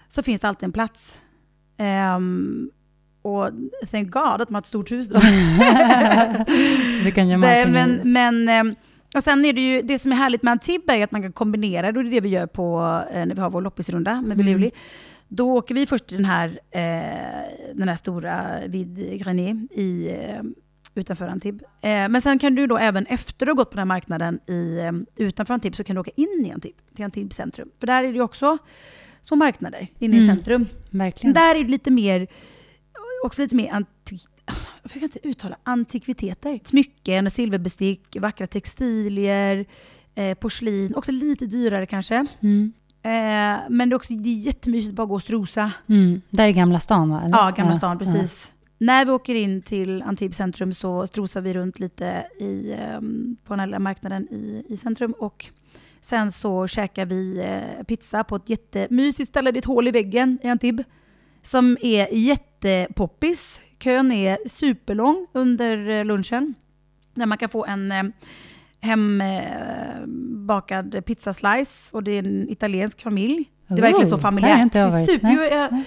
så 0.09 0.23
finns 0.23 0.41
det 0.41 0.49
alltid 0.49 0.65
en 0.65 0.73
plats. 0.73 1.21
Um, 2.17 2.71
och 3.23 3.51
thank 3.91 4.11
God 4.11 4.41
att 4.41 4.51
man 4.51 4.55
har 4.55 4.61
ett 4.61 4.67
stort 4.67 4.93
hus 4.93 5.07
då. 5.07 5.15
det 7.05 7.11
kan 7.15 7.29
gömma 7.29 7.49
allting 7.49 7.73
men, 7.73 8.01
men, 8.05 8.49
ehm, 8.49 8.75
och 9.17 9.25
sen 9.25 9.45
är 9.45 9.53
det 9.53 9.61
ju, 9.61 9.83
det 9.83 9.99
som 9.99 10.13
är 10.13 10.17
härligt 10.17 10.43
med 10.43 10.53
Antibes 10.53 10.97
är 10.97 11.05
att 11.05 11.13
man 11.13 11.23
kan 11.23 11.33
kombinera 11.33 11.93
det, 11.93 11.99
och 11.99 12.05
det 12.05 12.11
är 12.11 12.13
det 12.13 12.21
vi 12.21 12.29
gör 12.29 12.47
på, 12.47 13.03
eh, 13.13 13.27
när 13.27 13.35
vi 13.35 13.41
har 13.41 13.51
vår 13.51 13.63
loppisrunda 13.63 14.23
med 14.23 14.37
Biluli. 14.37 14.67
Mm. 14.67 14.71
Då 15.29 15.53
åker 15.53 15.75
vi 15.75 15.87
först 15.87 16.07
till 16.07 16.17
den 16.17 16.27
här, 16.27 16.49
eh, 16.71 17.75
den 17.75 17.89
här 17.89 17.95
stora 17.95 18.47
vid 18.67 19.21
Grenier 19.25 19.79
i, 19.79 20.11
eh, 20.11 20.43
utanför 20.95 21.27
Antibes. 21.27 21.63
Eh, 21.81 22.09
men 22.09 22.21
sen 22.21 22.39
kan 22.39 22.55
du 22.55 22.67
då 22.67 22.79
även 22.79 23.07
efter 23.07 23.47
att 23.47 23.51
ha 23.51 23.55
gått 23.55 23.71
på 23.71 23.75
den 23.75 23.79
här 23.79 23.95
marknaden 23.95 24.41
i, 24.47 24.79
eh, 24.79 25.25
utanför 25.27 25.55
Antibes 25.55 25.77
så 25.77 25.85
kan 25.85 25.95
du 25.95 26.01
åka 26.01 26.11
in 26.15 26.47
i 26.47 26.53
Antibes, 26.53 26.81
till 26.95 27.05
Antibes 27.05 27.37
centrum. 27.37 27.71
För 27.81 27.87
där 27.87 28.05
är 28.05 28.09
det 28.09 28.15
ju 28.15 28.23
också 28.23 28.59
små 29.23 29.37
marknader 29.37 29.89
inne 29.99 30.17
mm. 30.17 30.25
i 30.25 30.35
centrum. 30.35 30.67
Verkligen. 30.91 31.35
Där 31.35 31.55
är 31.55 31.65
det 31.65 31.71
lite 31.71 31.91
mer, 31.91 32.27
också 33.25 33.43
lite 33.43 33.57
mer 33.57 33.73
antik, 33.73 34.27
jag 34.83 34.93
kan 34.93 35.03
inte 35.03 35.29
uttala, 35.29 35.57
antikviteter. 35.63 36.61
Smycken, 36.65 37.31
silverbestick, 37.31 38.17
vackra 38.21 38.47
textilier, 38.47 39.67
eh, 40.15 40.35
porslin, 40.35 40.95
också 40.95 41.13
lite 41.13 41.47
dyrare 41.47 41.87
kanske. 41.87 42.27
Mm. 42.41 42.73
Eh, 43.03 43.61
men 43.69 43.89
det 43.89 43.93
är 43.93 43.95
också 43.95 44.15
det 44.15 44.29
är 44.29 44.47
jättemysigt 44.47 44.91
att 44.91 44.97
bara 44.97 45.07
gå 45.07 45.15
och 45.15 45.23
strosa. 45.23 45.73
Mm. 45.87 46.21
Där 46.31 46.49
är 46.49 46.51
Gamla 46.51 46.81
stan 46.81 47.11
va? 47.11 47.23
Eller? 47.25 47.37
Ja, 47.37 47.51
Gamla 47.57 47.77
stan, 47.77 47.99
ja. 48.01 48.05
precis. 48.05 48.53
Ja. 48.53 48.60
När 48.83 49.05
vi 49.05 49.11
åker 49.11 49.35
in 49.35 49.63
till 49.63 50.03
Antibes 50.03 50.37
centrum 50.37 50.73
så 50.73 51.07
strosar 51.07 51.41
vi 51.41 51.55
runt 51.55 51.81
lite 51.81 52.27
i, 52.39 52.75
um, 52.99 53.37
på 53.45 53.57
den 53.57 53.73
här 53.73 53.79
marknaden 53.79 54.29
i, 54.31 54.65
i 54.69 54.77
centrum. 54.77 55.15
Och 55.19 55.47
sen 56.01 56.33
så 56.33 56.67
käkar 56.67 57.07
vi 57.07 57.41
uh, 57.41 57.85
pizza 57.85 58.25
på 58.25 58.37
ett 58.37 58.49
jättemysigt 58.49 59.29
ställe. 59.29 59.53
Det 59.53 59.57
är 59.57 59.59
ett 59.59 59.65
hål 59.65 59.89
i 59.89 59.91
väggen 59.91 60.39
i 60.43 60.49
Antibes. 60.49 60.87
Som 61.43 61.77
är 61.81 62.15
jättepoppis. 62.15 63.61
Kön 63.79 64.13
är 64.13 64.49
superlång 64.49 65.27
under 65.33 65.89
eh, 65.89 66.05
lunchen. 66.05 66.55
Där 67.15 67.27
man 67.27 67.39
kan 67.39 67.49
få 67.49 67.65
en 67.65 67.93
uh, 67.93 68.03
hembakad 68.81 69.75
eh, 70.95 71.01
pizzaslice 71.01 71.93
och 71.93 72.03
det 72.03 72.11
är 72.11 72.19
en 72.19 72.51
italiensk 72.51 73.03
familj. 73.03 73.51
Det 73.67 73.75
är 73.75 73.83
verkligen 73.83 74.11
så 74.11 74.19
familjärt. 74.19 74.73
Super, 75.07 75.85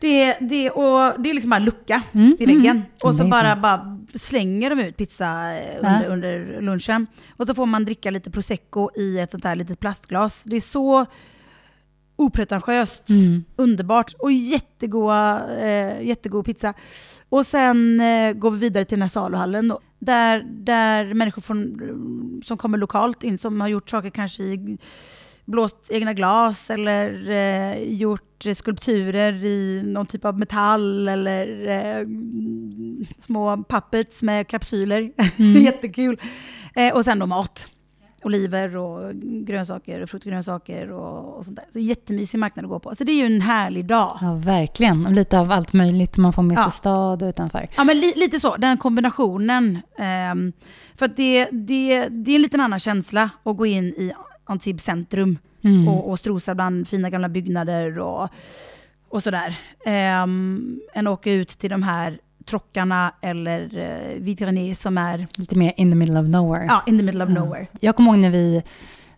det, 0.00 0.36
det, 0.40 0.70
och 0.70 1.20
det 1.20 1.30
är 1.30 1.34
liksom 1.34 1.50
bara 1.50 1.56
en 1.56 1.64
lucka 1.64 2.02
mm, 2.12 2.36
i 2.38 2.46
väggen. 2.46 2.76
Mm, 2.76 2.82
och 3.02 3.14
så 3.14 3.24
bara, 3.24 3.56
bara 3.56 3.98
slänger 4.14 4.70
de 4.70 4.82
ut 4.82 4.96
pizza 4.96 5.54
eh, 5.54 5.76
under, 5.78 6.02
ja. 6.02 6.08
under, 6.08 6.60
lunchen. 6.62 7.06
Och 7.36 7.46
så 7.46 7.54
får 7.54 7.66
man 7.66 7.84
dricka 7.84 8.10
lite 8.10 8.30
prosecco 8.30 8.90
i 8.96 9.18
ett 9.18 9.30
sånt 9.30 9.42
där 9.42 9.54
litet 9.54 9.80
plastglas. 9.80 10.44
Det 10.44 10.56
är 10.56 10.60
så 10.60 11.06
opretentiöst, 12.16 13.08
mm. 13.08 13.44
underbart 13.56 14.14
och 14.18 14.32
jättegoda, 14.32 15.42
eh, 15.60 16.02
jättegod 16.02 16.44
pizza. 16.44 16.74
Och 17.28 17.46
sen 17.46 18.00
eh, 18.00 18.32
går 18.32 18.50
vi 18.50 18.58
vidare 18.58 18.84
till 18.84 18.96
den 18.96 19.02
här 19.02 19.08
saluhallen 19.08 19.72
där, 19.98 20.46
där 20.48 21.14
människor 21.14 21.42
från, 21.42 22.42
som 22.44 22.58
kommer 22.58 22.78
lokalt 22.78 23.24
in, 23.24 23.38
som 23.38 23.60
har 23.60 23.68
gjort 23.68 23.90
saker 23.90 24.10
kanske 24.10 24.42
i 24.42 24.78
blåst 25.50 25.76
egna 25.88 26.14
glas 26.14 26.70
eller 26.70 27.30
eh, 27.30 27.82
gjort 27.82 28.44
skulpturer 28.54 29.44
i 29.44 29.82
någon 29.84 30.06
typ 30.06 30.24
av 30.24 30.38
metall 30.38 31.08
eller 31.08 31.68
eh, 31.68 32.06
små 33.20 33.64
puppets 33.68 34.22
med 34.22 34.48
kapsyler. 34.48 35.12
Mm. 35.38 35.62
Jättekul. 35.62 36.20
Eh, 36.74 36.94
och 36.94 37.04
sen 37.04 37.18
då 37.18 37.26
mat 37.26 37.66
oliver 38.22 38.76
och 38.76 39.14
grönsaker, 39.46 40.06
frukt 40.06 40.24
och 40.24 40.30
grönsaker 40.30 40.92
och, 40.92 41.36
och 41.36 41.44
sånt 41.44 41.56
där. 41.56 41.66
Så 41.72 41.78
jättemysig 41.78 42.38
marknad 42.38 42.64
att 42.64 42.70
gå 42.70 42.78
på. 42.78 42.94
Så 42.94 43.04
det 43.04 43.12
är 43.12 43.16
ju 43.16 43.26
en 43.26 43.40
härlig 43.40 43.86
dag. 43.86 44.18
Ja, 44.20 44.34
verkligen. 44.34 45.06
Och 45.06 45.12
lite 45.12 45.38
av 45.38 45.52
allt 45.52 45.72
möjligt 45.72 46.16
man 46.16 46.32
får 46.32 46.42
med 46.42 46.58
sig 46.58 46.66
ja. 46.66 46.70
stad 46.70 47.22
utanför. 47.22 47.68
Ja, 47.76 47.84
men 47.84 48.00
li, 48.00 48.12
lite 48.16 48.40
så. 48.40 48.56
Den 48.56 48.78
kombinationen. 48.78 49.78
Um, 50.32 50.52
för 50.96 51.06
att 51.06 51.16
det, 51.16 51.48
det, 51.52 52.08
det 52.08 52.30
är 52.30 52.34
en 52.34 52.42
liten 52.42 52.60
annan 52.60 52.78
känsla 52.78 53.30
att 53.42 53.56
gå 53.56 53.66
in 53.66 53.84
i 53.84 54.12
Antibes 54.50 54.84
centrum 54.84 55.38
mm. 55.64 55.88
och, 55.88 56.10
och 56.10 56.18
strosa 56.18 56.54
bland 56.54 56.88
fina 56.88 57.10
gamla 57.10 57.28
byggnader 57.28 57.98
och, 57.98 58.28
och 59.08 59.22
sådär. 59.22 59.58
Um, 59.86 60.80
än 60.94 61.06
åka 61.06 61.32
ut 61.32 61.48
till 61.48 61.70
de 61.70 61.82
här 61.82 62.18
Trockarna 62.44 63.14
eller 63.20 63.78
eh, 63.78 64.20
Vitrani 64.20 64.74
som 64.74 64.98
är... 64.98 65.26
Lite 65.34 65.58
mer 65.58 65.72
in 65.76 65.90
the 65.90 65.96
middle 65.96 66.20
of 66.20 66.26
nowhere. 66.26 66.66
Ja, 66.68 66.82
in 66.86 66.98
the 66.98 67.04
middle 67.04 67.24
of 67.24 67.30
nowhere. 67.30 67.66
Jag 67.80 67.96
kommer 67.96 68.10
ihåg 68.10 68.18
när 68.18 68.30
vi, 68.30 68.62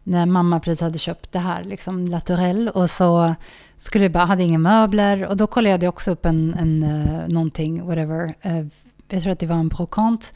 när 0.02 0.26
mamma 0.26 0.60
precis 0.60 0.80
hade 0.80 0.98
köpt 0.98 1.32
det 1.32 1.38
här, 1.38 1.64
liksom 1.64 2.06
Latourelle, 2.06 2.70
och 2.70 2.90
så 2.90 3.34
skulle 3.76 4.04
jag 4.04 4.12
bara, 4.12 4.24
hade 4.24 4.42
inga 4.42 4.58
möbler, 4.58 5.26
och 5.26 5.36
då 5.36 5.46
kollade 5.46 5.84
jag 5.84 5.94
också 5.94 6.10
upp 6.10 6.26
en, 6.26 6.54
en 6.54 6.82
uh, 6.82 7.28
någonting, 7.28 7.86
whatever, 7.86 8.34
uh, 8.46 8.66
jag 9.08 9.22
tror 9.22 9.32
att 9.32 9.38
det 9.38 9.46
var 9.46 9.56
en 9.56 9.68
brokant 9.68 10.32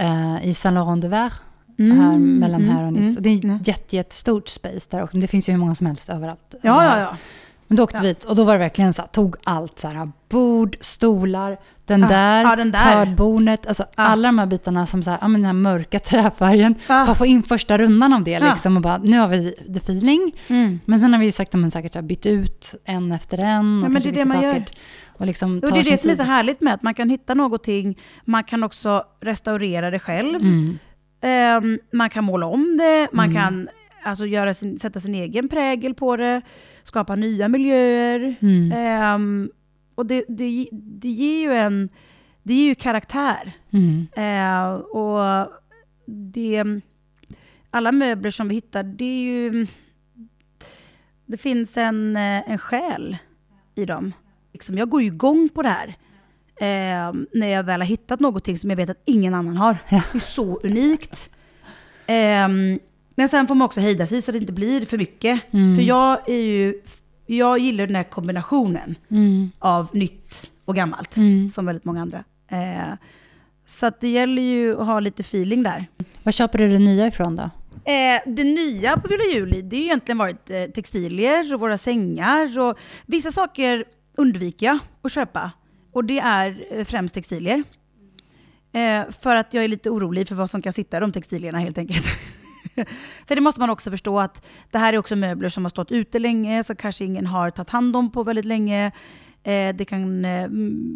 uh, 0.00 0.46
i 0.46 0.54
Saint 0.54 0.74
Laurent 0.74 1.02
de 1.02 1.08
Verre, 1.08 1.32
Mm, 1.78 1.98
här, 1.98 2.18
mellan 2.18 2.62
mm, 2.62 2.76
här 2.76 2.84
och 2.84 2.92
Nice. 2.92 3.08
Mm, 3.08 3.22
det 3.22 3.28
är 3.28 3.44
mm. 3.44 3.58
jätte, 3.64 3.96
jättestort 3.96 4.48
space 4.48 4.88
där 4.90 5.02
också. 5.02 5.18
Det 5.18 5.26
finns 5.26 5.48
ju 5.48 5.52
hur 5.52 5.60
många 5.60 5.74
som 5.74 5.86
helst 5.86 6.08
överallt. 6.08 6.54
Ja, 6.62 6.84
ja, 6.84 7.00
ja. 7.00 7.16
Men 7.68 7.76
då 7.76 7.82
åkte 7.82 7.96
ja. 7.96 8.02
vi 8.02 8.08
dit 8.08 8.24
och 8.24 8.36
då 8.36 8.44
var 8.44 8.52
det 8.52 8.58
verkligen 8.58 8.92
så 8.94 9.02
här, 9.02 9.08
tog 9.08 9.36
allt 9.44 9.78
så 9.78 9.88
här, 9.88 10.12
bord, 10.28 10.76
stolar, 10.80 11.58
den, 11.86 12.00
ja. 12.00 12.08
där, 12.08 12.42
ja, 12.42 12.56
den 12.56 12.70
där, 12.70 12.96
hörbornet, 12.96 13.66
alltså 13.66 13.82
ja. 13.82 14.02
alla 14.02 14.28
de 14.28 14.38
här 14.38 14.46
bitarna 14.46 14.86
som 14.86 15.02
så 15.02 15.10
här, 15.10 15.18
ja 15.20 15.28
men 15.28 15.40
den 15.40 15.46
här 15.46 15.52
mörka 15.52 15.98
träfärgen, 15.98 16.74
ja. 16.88 17.06
bara 17.06 17.14
få 17.14 17.26
in 17.26 17.42
första 17.42 17.78
rundan 17.78 18.12
av 18.12 18.24
det 18.24 18.40
liksom 18.40 18.76
och 18.76 18.82
bara, 18.82 18.98
nu 18.98 19.18
har 19.18 19.28
vi 19.28 19.52
the 19.52 19.78
feeling. 19.78 20.32
Mm. 20.48 20.80
Men 20.84 21.00
sen 21.00 21.12
har 21.12 21.20
vi 21.20 21.26
ju 21.26 21.32
sagt 21.32 21.54
att 21.54 21.60
man 21.60 21.70
säkert 21.70 22.04
bytt 22.04 22.26
ut 22.26 22.74
en 22.84 23.12
efter 23.12 23.38
en. 23.38 23.84
Och 23.84 23.90
men 23.90 24.02
det 24.02 24.08
är 24.08 24.12
det 24.12 24.24
man 24.24 24.36
saker. 24.36 24.52
gör. 24.52 24.64
Och 25.06 25.26
liksom 25.26 25.60
och 25.64 25.72
det 25.72 25.78
är 25.78 25.84
det 25.84 25.98
som 25.98 26.10
är 26.10 26.14
så 26.14 26.22
härligt 26.22 26.60
med 26.60 26.74
att 26.74 26.82
man 26.82 26.94
kan 26.94 27.10
hitta 27.10 27.34
någonting, 27.34 27.98
man 28.24 28.44
kan 28.44 28.64
också 28.64 29.04
restaurera 29.20 29.90
det 29.90 29.98
själv. 29.98 30.42
Mm. 30.42 30.78
Um, 31.20 31.78
man 31.92 32.10
kan 32.10 32.24
måla 32.24 32.46
om 32.46 32.76
det, 32.76 33.08
man 33.12 33.30
mm. 33.30 33.36
kan 33.36 33.68
alltså 34.02 34.26
göra 34.26 34.54
sin, 34.54 34.78
sätta 34.78 35.00
sin 35.00 35.14
egen 35.14 35.48
prägel 35.48 35.94
på 35.94 36.16
det, 36.16 36.42
skapa 36.82 37.16
nya 37.16 37.48
miljöer. 37.48 38.34
Mm. 38.40 39.14
Um, 39.14 39.50
och 39.94 40.06
det, 40.06 40.24
det, 40.28 40.68
det 40.72 41.08
ger 41.08 41.40
ju 41.40 41.52
en 41.52 41.88
det 42.42 42.54
ger 42.54 42.68
ju 42.68 42.74
karaktär. 42.74 43.52
Mm. 43.70 44.06
Uh, 44.18 44.74
och 44.74 45.52
det, 46.06 46.64
alla 47.70 47.92
möbler 47.92 48.30
som 48.30 48.48
vi 48.48 48.54
hittar, 48.54 48.82
det 48.82 49.04
är 49.04 49.20
ju... 49.20 49.66
Det 51.26 51.36
finns 51.36 51.76
en, 51.76 52.16
en 52.16 52.58
själ 52.58 53.16
i 53.74 53.84
dem. 53.84 54.12
Liksom, 54.52 54.78
jag 54.78 54.88
går 54.88 55.02
ju 55.02 55.06
igång 55.06 55.48
på 55.48 55.62
det 55.62 55.68
här. 55.68 55.96
Eh, 56.60 57.12
när 57.34 57.48
jag 57.48 57.62
väl 57.64 57.80
har 57.80 57.86
hittat 57.86 58.20
någonting 58.20 58.58
som 58.58 58.70
jag 58.70 58.76
vet 58.76 58.90
att 58.90 59.02
ingen 59.04 59.34
annan 59.34 59.56
har. 59.56 59.76
Ja. 59.88 60.02
Det 60.12 60.18
är 60.18 60.20
så 60.20 60.60
unikt. 60.62 61.30
Eh, 62.06 62.48
men 63.14 63.28
sen 63.28 63.46
får 63.46 63.54
man 63.54 63.64
också 63.66 63.80
hejda 63.80 64.06
sig 64.06 64.22
så 64.22 64.32
det 64.32 64.38
inte 64.38 64.52
blir 64.52 64.84
för 64.84 64.98
mycket. 64.98 65.40
Mm. 65.52 65.76
För 65.76 65.82
jag 65.82 66.28
är 66.28 66.42
ju, 66.42 66.80
jag 67.26 67.58
gillar 67.58 67.86
den 67.86 67.96
här 67.96 68.04
kombinationen 68.04 68.94
Mm. 69.10 69.50
av 69.58 69.88
nytt 69.92 70.50
och 70.64 70.74
gammalt. 70.74 71.16
Mm. 71.16 71.50
Som 71.50 71.66
väldigt 71.66 71.84
många 71.84 72.02
andra. 72.02 72.24
Eh, 72.48 72.94
så 73.66 73.90
det 74.00 74.08
gäller 74.08 74.42
ju 74.42 74.80
att 74.80 74.86
ha 74.86 75.00
lite 75.00 75.20
feeling 75.20 75.62
där. 75.62 75.86
Var 76.22 76.32
köper 76.32 76.58
du 76.58 76.68
det 76.68 76.78
nya 76.78 77.06
ifrån 77.06 77.36
då? 77.36 77.42
Eh, 77.84 78.20
det 78.26 78.44
nya 78.44 78.96
på 78.98 79.08
Villa 79.08 79.24
Juli, 79.34 79.62
det 79.62 79.76
har 79.76 79.82
egentligen 79.84 80.18
varit 80.18 80.50
eh, 80.50 80.62
textilier 80.74 81.54
och 81.54 81.60
våra 81.60 81.78
sängar 81.78 82.58
och 82.58 82.78
vissa 83.06 83.32
saker 83.32 83.84
undviker 84.16 84.66
jag 84.66 84.78
att 85.02 85.12
köpa. 85.12 85.50
Och 85.92 86.04
det 86.04 86.18
är 86.18 86.66
eh, 86.70 86.84
främst 86.84 87.14
textilier. 87.14 87.62
Eh, 88.72 89.10
för 89.10 89.36
att 89.36 89.54
jag 89.54 89.64
är 89.64 89.68
lite 89.68 89.90
orolig 89.90 90.28
för 90.28 90.34
vad 90.34 90.50
som 90.50 90.62
kan 90.62 90.72
sitta 90.72 90.96
i 90.96 91.00
de 91.00 91.12
textilierna 91.12 91.58
helt 91.58 91.78
enkelt. 91.78 92.06
för 93.26 93.34
det 93.34 93.40
måste 93.40 93.60
man 93.60 93.70
också 93.70 93.90
förstå 93.90 94.20
att 94.20 94.46
det 94.70 94.78
här 94.78 94.92
är 94.92 94.98
också 94.98 95.16
möbler 95.16 95.48
som 95.48 95.64
har 95.64 95.70
stått 95.70 95.92
ute 95.92 96.18
länge, 96.18 96.64
som 96.64 96.76
kanske 96.76 97.04
ingen 97.04 97.26
har 97.26 97.50
tagit 97.50 97.70
hand 97.70 97.96
om 97.96 98.10
på 98.10 98.22
väldigt 98.22 98.44
länge. 98.44 98.92
Eh, 99.42 99.76
det 99.76 99.84
kan 99.84 100.24
eh, 100.24 100.48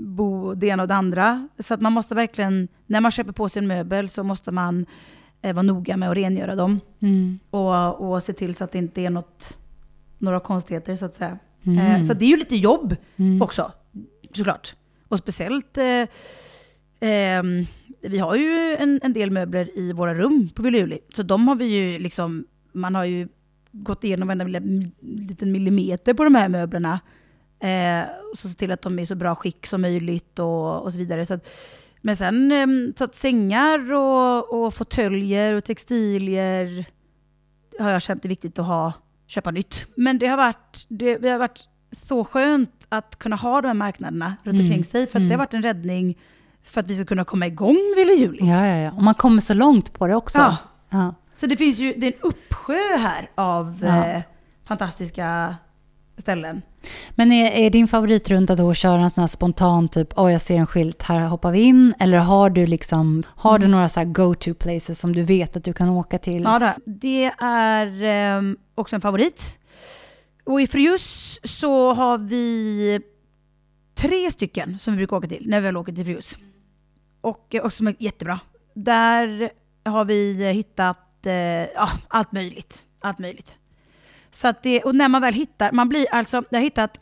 bo 0.07 0.55
det 0.55 0.67
ena 0.67 0.83
och 0.83 0.89
det 0.89 0.95
andra. 0.95 1.49
Så 1.59 1.75
att 1.75 1.81
man 1.81 1.93
måste 1.93 2.15
verkligen, 2.15 2.69
när 2.87 3.01
man 3.01 3.11
köper 3.11 3.33
på 3.33 3.49
sig 3.49 3.61
en 3.61 3.67
möbel 3.67 4.09
så 4.09 4.23
måste 4.25 4.53
man 4.53 4.87
eh, 5.43 5.55
vara 5.55 5.63
noga 5.63 5.97
med 5.97 6.11
att 6.11 6.17
rengöra 6.17 6.55
dem. 6.55 6.81
Mm. 7.01 7.39
Och, 7.51 8.13
och 8.13 8.23
se 8.23 8.33
till 8.33 8.55
så 8.55 8.65
att 8.65 8.73
det 8.73 8.79
inte 8.79 9.01
är 9.01 9.11
något, 9.11 9.59
några 10.19 10.41
konstigheter 10.41 10.97
så 10.97 11.05
att 11.05 11.17
säga. 11.17 11.39
Mm. 11.67 11.79
Eh, 11.79 12.07
så 12.07 12.15
det 12.15 12.25
är 12.25 12.29
ju 12.29 12.37
lite 12.37 12.57
jobb 12.57 12.97
Mm. 13.17 13.43
också, 13.43 13.73
såklart. 14.35 14.75
Och 15.13 15.19
speciellt, 15.19 15.79
eh, 15.79 16.09
eh, 17.11 17.43
vi 18.01 18.19
har 18.19 18.37
ju 18.37 18.77
en, 18.77 19.01
en 19.03 19.13
del 19.13 19.31
möbler 19.31 19.79
i 19.79 19.93
våra 19.93 20.15
rum 20.15 20.51
på 20.55 20.63
Villa 20.63 20.79
Juli. 20.79 20.99
Så 21.15 21.23
de 21.23 21.49
har 21.49 21.55
vi 21.55 21.65
ju 21.65 21.99
liksom, 21.99 22.45
man 22.73 22.95
har 22.95 23.05
ju 23.05 23.29
gått 23.73 24.05
igenom 24.05 24.29
varenda 24.29 24.45
mm, 24.45 24.91
liten 25.01 25.53
millimeter 25.53 26.15
på 26.15 26.25
de 26.25 26.35
här 26.35 26.49
möblerna. 26.49 27.01
Eh, 27.61 28.05
så 28.37 28.49
se 28.49 28.55
till 28.55 28.73
att 28.73 28.83
de 28.83 28.99
är 28.99 29.03
i 29.03 29.07
så 29.07 29.15
bra 29.15 29.35
skick 29.35 29.67
som 29.67 29.81
möjligt 29.81 30.39
och, 30.39 30.83
och 30.83 30.93
så 30.93 30.99
vidare. 30.99 31.27
Så 31.27 31.35
att, 31.35 31.49
men 32.01 32.17
sen 32.17 32.53
ehm, 32.53 32.93
så 32.97 33.05
att 33.05 33.15
sängar 33.15 33.93
och, 33.93 34.65
och 34.65 34.75
fåtöljer 34.75 35.55
och 35.55 35.65
textilier 35.65 36.87
har 37.79 37.91
jag 37.91 38.03
känt 38.03 38.23
det 38.23 38.29
viktigt 38.29 38.59
att 38.59 38.67
ha, 38.67 38.93
köpa 39.27 39.51
nytt. 39.51 39.87
Men 39.97 40.19
det 40.19 40.27
har 40.27 40.37
varit, 40.37 40.87
det, 40.89 41.19
det 41.19 41.29
har 41.29 41.39
varit 41.39 41.69
så 42.07 42.25
skönt 42.25 42.71
att 42.89 43.19
kunna 43.19 43.37
ha 43.37 43.61
de 43.61 43.67
här 43.69 43.75
marknaderna 43.75 44.37
runt 44.43 44.55
Mm. 44.61 44.67
omkring 44.67 44.85
sig. 44.85 45.07
För 45.07 45.11
att 45.11 45.15
Mm. 45.21 45.29
det 45.29 45.35
har 45.35 45.39
varit 45.39 45.55
en 45.55 45.63
räddning 45.63 46.19
för 46.65 46.81
att 46.81 46.91
vi 46.91 46.95
ska 46.95 47.05
kunna 47.05 47.25
komma 47.25 47.47
igång 47.47 47.75
med 47.97 48.07
Villa 48.07 48.13
Juli. 48.21 48.39
Ja, 48.41 48.67
ja, 48.67 48.77
ja. 48.77 48.91
Och 48.93 49.03
man 49.03 49.15
kommer 49.15 49.41
så 49.41 49.55
långt 49.55 49.93
på 49.93 50.07
det 50.07 50.15
också. 50.17 50.39
Ja. 50.39 50.57
Ja. 50.91 51.15
Så 51.35 51.47
det 51.47 51.57
finns 51.57 51.79
ju 51.79 51.95
det 51.97 52.07
är 52.07 52.13
en 52.13 52.19
uppsjö 52.23 52.97
här 52.99 53.31
av 53.35 53.79
Ja. 53.83 54.05
eh, 54.07 54.23
fantastiska 54.65 55.57
ställen. 56.17 56.63
Men 57.11 57.33
är, 57.33 57.51
är 57.51 57.71
din 57.71 57.89
favoritrunda 57.89 58.55
då 58.57 58.71
att 58.71 58.77
köra 58.77 59.01
en 59.03 59.11
sån 59.11 59.21
här 59.21 59.29
spontan 59.29 59.89
typ, 59.89 60.09
åh 60.17 60.33
jag 60.33 60.41
ser 60.41 60.57
en 60.57 60.67
skylt, 60.67 61.03
här 61.03 61.19
hoppar 61.21 61.51
vi 61.51 61.61
in? 61.61 61.95
Eller 61.99 62.19
har 62.19 62.51
du 62.51 62.67
liksom, 62.67 63.23
har 63.29 63.59
du 63.59 63.69
några 63.69 63.89
så 63.89 64.05
go-to 64.05 64.55
places 64.55 64.99
som 64.99 65.13
du 65.13 65.23
vet 65.23 65.57
att 65.57 65.65
du 65.65 65.73
kan 65.73 65.89
åka 65.89 66.19
till? 66.19 66.43
Ja, 66.43 66.59
då. 66.59 66.71
det 66.87 67.25
är 67.41 68.03
eh, 68.39 68.43
också 68.75 68.97
en 68.97 69.01
favorit. 69.03 69.59
Och 70.45 70.61
i 70.61 70.67
Frius 70.67 71.39
så 71.45 71.93
har 71.93 72.19
vi 72.19 73.01
tre 73.95 74.31
stycken 74.31 74.79
som 74.79 74.93
vi 74.93 74.97
brukar 74.97 75.17
åka 75.17 75.29
till 75.29 75.45
när 75.49 75.61
vi 75.61 75.65
väl 75.65 75.77
åker 75.77 75.93
till 75.93 76.05
Frius. 76.05 76.37
Och, 77.21 77.55
eh, 77.55 77.63
och 77.63 77.73
som 77.73 77.87
är 77.87 77.95
jättebra. 77.99 78.41
Där 78.75 79.51
har 79.85 80.05
vi 80.05 80.53
hittat 80.53 81.27
eh, 81.27 81.33
ja, 81.75 81.89
allt 82.09 82.33
möjligt. 82.33 82.85
Allt 83.01 83.19
möjligt. 83.19 83.57
Så 84.31 84.49
att 84.49 84.63
det, 84.63 84.83
och 84.83 84.95
när 84.95 85.09
man 85.09 85.23
väl 85.23 85.35
hittar, 85.35 85.73
man 85.73 85.89
blir 85.89 86.07
alltså, 86.13 86.43
jag 86.51 86.59
har 86.59 86.65
hittat 86.65 87.01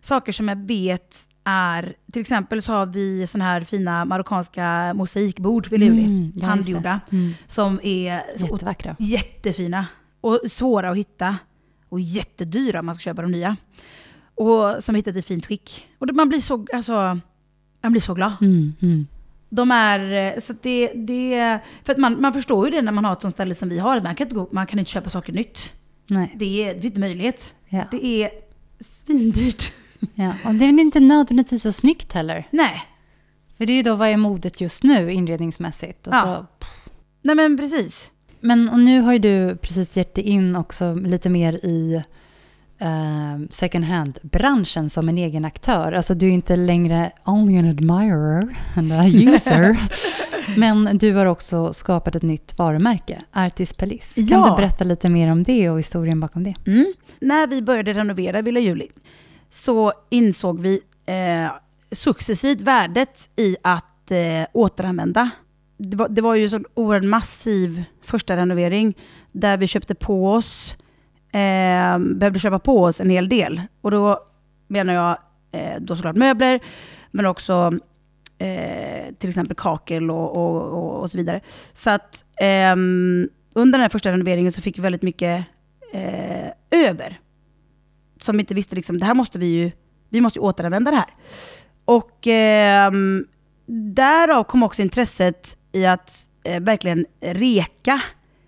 saker 0.00 0.32
som 0.32 0.48
jag 0.48 0.66
vet 0.66 1.16
är, 1.44 1.96
till 2.12 2.20
exempel 2.20 2.62
så 2.62 2.72
har 2.72 2.86
vi 2.86 3.26
såna 3.26 3.44
här 3.44 3.60
fina 3.60 4.04
marockanska 4.04 4.94
mosaikbord 4.94 5.66
vid 5.68 5.80
Luleå, 5.80 6.04
Mm, 6.04 6.40
handgjorda, 6.42 7.00
Mm. 7.12 7.34
som 7.46 7.80
är 7.82 8.38
så 8.38 8.46
Jättevackra. 8.46 8.96
jättefina 8.98 9.86
och 10.20 10.40
svåra 10.50 10.90
att 10.90 10.96
hitta 10.96 11.36
och 11.94 12.00
jättedyra 12.00 12.80
om 12.80 12.86
man 12.86 12.94
ska 12.94 13.02
köpa 13.02 13.22
de 13.22 13.30
nya. 13.30 13.56
Och 14.34 14.84
som 14.84 14.94
hittat 14.94 15.16
i 15.16 15.22
fint 15.22 15.46
skick. 15.46 15.88
Och 15.98 16.08
man 16.14 16.28
blir 16.28 16.40
så, 16.40 16.66
alltså, 16.74 16.92
man 17.82 17.92
blir 17.92 18.00
så 18.00 18.14
glad. 18.14 18.32
Mm, 18.40 18.72
mm. 18.82 19.06
De 19.48 19.70
är, 19.70 20.12
eh, 20.12 20.40
så 20.40 20.54
det, 20.62 20.92
det, 20.94 21.58
för 21.84 21.92
att 21.92 21.98
man, 21.98 22.20
man 22.20 22.32
förstår 22.32 22.66
ju 22.66 22.70
det 22.70 22.82
när 22.82 22.92
man 22.92 23.04
har 23.04 23.12
ett 23.12 23.20
sånt 23.20 23.34
ställe 23.34 23.54
som 23.54 23.68
vi 23.68 23.78
har, 23.78 24.00
man 24.00 24.14
kan 24.14 24.26
inte, 24.26 24.34
gå, 24.34 24.48
man 24.52 24.66
kan 24.66 24.78
inte 24.78 24.90
köpa 24.90 25.10
saker 25.10 25.32
nytt. 25.32 25.72
Nej. 26.06 26.34
Det 26.36 26.64
är, 26.64 26.74
det 26.74 26.80
är 26.80 26.84
inte 26.84 27.00
möjlighet. 27.00 27.54
Ja. 27.68 27.84
Det 27.90 28.06
är 28.06 28.30
svindyrt. 29.04 29.72
Ja. 30.14 30.34
Och 30.44 30.54
det 30.54 30.64
är 30.64 30.80
inte 30.80 31.00
nödvändigtvis 31.00 31.62
så 31.62 31.72
snyggt 31.72 32.12
heller. 32.12 32.46
Nej, 32.50 32.82
För 33.56 33.66
det 33.66 33.72
är 33.72 33.76
ju 33.76 33.82
då 33.82 33.94
vad 33.96 34.08
är 34.08 34.16
modet 34.16 34.60
just 34.60 34.82
nu 34.82 35.12
inredningsmässigt. 35.12 36.06
Och 36.06 36.14
Ja. 36.14 36.46
så, 36.60 36.66
nej 37.22 37.36
men 37.36 37.56
precis. 37.56 38.10
Men 38.44 38.68
och 38.68 38.80
nu 38.80 39.00
har 39.00 39.12
ju 39.12 39.18
du 39.18 39.56
precis 39.56 39.96
gett 39.96 40.14
dig 40.14 40.24
in 40.24 40.56
också 40.56 40.94
lite 40.94 41.28
mer 41.30 41.52
i 41.52 42.02
eh, 42.78 43.38
second 43.50 43.84
hand-branschen 43.84 44.90
som 44.90 45.08
en 45.08 45.18
egen 45.18 45.44
aktör. 45.44 45.92
Alltså 45.92 46.14
du 46.14 46.26
är 46.26 46.30
inte 46.32 46.56
längre 46.56 47.12
only 47.24 47.58
an 47.58 47.68
admirer 47.68 48.56
and 48.76 48.92
a 48.92 49.04
user. 49.34 49.76
men 50.58 50.98
du 50.98 51.14
har 51.14 51.26
också 51.26 51.72
skapat 51.72 52.16
ett 52.16 52.22
nytt 52.22 52.58
varumärke, 52.58 53.22
Artis 53.32 53.72
Pelis. 53.72 54.14
Kan 54.14 54.24
Ja. 54.26 54.50
du 54.50 54.56
berätta 54.62 54.84
lite 54.84 55.08
mer 55.08 55.32
om 55.32 55.42
det 55.42 55.70
och 55.70 55.78
historien 55.78 56.20
bakom 56.20 56.44
det? 56.44 56.54
Mm. 56.66 56.92
När 57.20 57.46
vi 57.46 57.62
började 57.62 57.92
renovera 57.92 58.42
Villa 58.42 58.60
Juli 58.60 58.88
så 59.50 59.92
insåg 60.10 60.60
vi 60.60 60.80
eh, 61.06 61.52
successivt 61.92 62.60
värdet 62.60 63.30
i 63.36 63.56
att 63.62 64.10
eh, 64.10 64.46
återanvända. 64.52 65.30
Det 65.76 65.96
var, 65.96 66.08
det 66.08 66.22
var 66.22 66.34
ju 66.34 66.44
en 66.44 66.50
så 66.50 66.60
oerhört 66.74 67.04
massiv 67.04 67.84
första 68.04 68.36
renovering 68.36 68.94
där 69.32 69.56
vi 69.56 69.66
köpte 69.66 69.94
på 69.94 70.32
oss, 70.32 70.76
eh, 71.32 71.98
behövde 71.98 72.38
köpa 72.38 72.58
på 72.58 72.82
oss 72.82 73.00
en 73.00 73.10
hel 73.10 73.28
del. 73.28 73.62
Och 73.80 73.90
då 73.90 74.18
menar 74.68 74.94
jag 74.94 75.18
eh, 75.52 75.80
då 75.80 75.96
såklart 75.96 76.16
möbler, 76.16 76.60
men 77.10 77.26
också 77.26 77.72
eh, 78.38 79.14
till 79.18 79.28
exempel 79.28 79.56
kakel 79.56 80.10
och, 80.10 80.36
och, 80.36 80.62
och, 80.62 81.00
och 81.00 81.10
så 81.10 81.18
vidare. 81.18 81.40
Så 81.72 81.90
att 81.90 82.24
eh, 82.40 82.72
under 83.54 83.72
den 83.72 83.80
här 83.80 83.88
första 83.88 84.12
renoveringen 84.12 84.52
så 84.52 84.62
fick 84.62 84.78
vi 84.78 84.82
väldigt 84.82 85.02
mycket 85.02 85.44
eh, 85.92 86.50
över. 86.70 87.18
Som 88.20 88.40
inte 88.40 88.54
visste 88.54 88.76
liksom, 88.76 88.98
det 88.98 89.06
här 89.06 89.14
måste 89.14 89.38
vi 89.38 89.46
ju, 89.46 89.70
vi 90.08 90.20
måste 90.20 90.38
ju 90.38 90.42
återanvända 90.42 90.90
det 90.90 90.96
här. 90.96 91.14
Och 91.84 92.26
ehm, 92.26 93.26
därav 93.66 94.44
kom 94.44 94.62
också 94.62 94.82
intresset 94.82 95.58
i 95.72 95.86
att 95.86 96.24
eh, 96.44 96.60
verkligen 96.60 97.06
reka. 97.20 98.00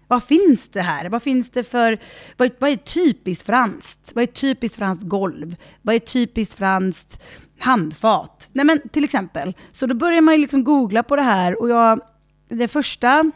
Vad 0.09 0.25
finns 0.25 0.69
det 0.69 0.83
här? 0.83 1.09
Vad 1.09 1.23
finns 1.23 1.51
det 1.51 1.65
för, 1.65 1.99
vad, 2.37 2.51
vad 2.59 2.71
är 2.71 2.77
typiskt 2.77 3.47
franskt? 3.47 4.13
Vad 4.15 4.23
är 4.23 4.27
typiskt 4.27 4.79
franskt 4.79 5.05
golv? 5.05 5.57
Vad 5.83 5.95
är 5.95 5.99
typiskt 5.99 6.55
franskt 6.55 7.23
handfat? 7.59 8.49
Nej 8.53 8.65
men 8.65 8.89
till 8.89 9.05
exempel, 9.05 9.57
så 9.73 9.87
då 9.87 9.95
börjar 9.95 10.21
man 10.21 10.35
ju 10.35 10.41
liksom 10.41 10.65
googla 10.65 11.03
på 11.03 11.17
det 11.17 11.23
här 11.23 11.61
och 11.61 11.69
jag, 11.69 12.01
det 12.49 12.69
första 12.69 13.33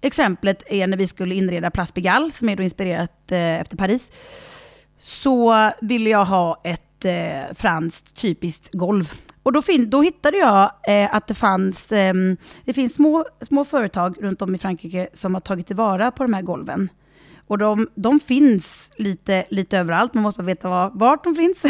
exemplet 0.00 0.62
är 0.66 0.86
när 0.86 0.96
vi 0.96 1.06
skulle 1.06 1.34
inreda 1.34 1.70
Place 1.70 1.92
Pigalle, 1.92 2.30
som 2.30 2.48
är 2.48 2.56
då 2.56 2.62
inspirerat 2.62 3.32
eh, 3.32 3.60
efter 3.60 3.76
Paris. 3.76 4.12
Så 5.00 5.70
ville 5.80 6.10
jag 6.10 6.24
ha 6.24 6.60
ett 6.64 7.04
eh, 7.04 7.54
franskt 7.54 8.14
typiskt 8.16 8.74
golv. 8.74 9.12
Och 9.48 9.52
då, 9.52 9.62
fin- 9.62 9.90
då 9.90 10.02
hittade 10.02 10.36
jag 10.36 10.70
eh, 10.88 11.14
att 11.14 11.26
det 11.26 11.34
fanns 11.34 11.92
ehm, 11.92 12.36
det 12.64 12.72
finns 12.72 12.94
små, 12.94 13.24
små 13.40 13.64
företag 13.64 14.16
runt 14.20 14.42
om 14.42 14.54
i 14.54 14.58
Frankrike 14.58 15.08
som 15.12 15.34
har 15.34 15.40
tagit 15.40 15.66
tillvara 15.66 16.10
på 16.10 16.22
de 16.22 16.32
här 16.32 16.42
golven. 16.42 16.88
Och 17.46 17.58
de, 17.58 17.88
de 17.94 18.20
finns 18.20 18.92
lite, 18.96 19.44
lite 19.50 19.78
överallt, 19.78 20.14
man 20.14 20.22
måste 20.22 20.42
bara 20.42 20.46
veta 20.46 20.68
var, 20.68 20.90
vart 20.94 21.24
de 21.24 21.34
finns. 21.34 21.62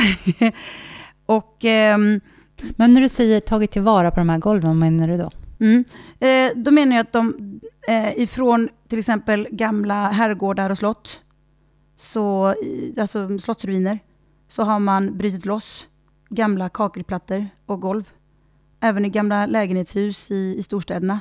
och 1.26 1.64
ehm, 1.64 2.20
Men 2.76 2.94
när 2.94 3.00
du 3.00 3.08
säger 3.08 3.40
tagit 3.40 3.70
tillvara 3.70 4.10
på 4.10 4.20
de 4.20 4.28
här 4.28 4.38
golven, 4.38 4.68
vad 4.68 4.76
menar 4.76 5.08
du 5.08 5.16
då? 5.16 5.30
Mm. 5.60 5.84
Eh, 6.20 6.62
då 6.62 6.70
menar 6.70 6.96
jag 6.96 7.04
att 7.04 7.12
de 7.12 7.60
eh, 7.88 8.18
ifrån 8.18 8.68
till 8.88 8.98
exempel 8.98 9.48
gamla 9.50 10.08
herrgårdar 10.08 10.70
och 10.70 10.78
slott, 10.78 11.20
så, 11.96 12.54
alltså 13.00 13.38
slottsruiner, 13.38 13.98
så 14.48 14.62
har 14.62 14.78
man 14.78 15.18
brutit 15.18 15.46
loss 15.46 15.87
gamla 16.28 16.68
kakelplattor 16.68 17.46
och 17.66 17.80
golv. 17.80 18.10
Även 18.80 19.04
i 19.04 19.08
gamla 19.08 19.46
lägenhetshus 19.46 20.30
i, 20.30 20.54
i 20.58 20.62
storstäderna. 20.62 21.20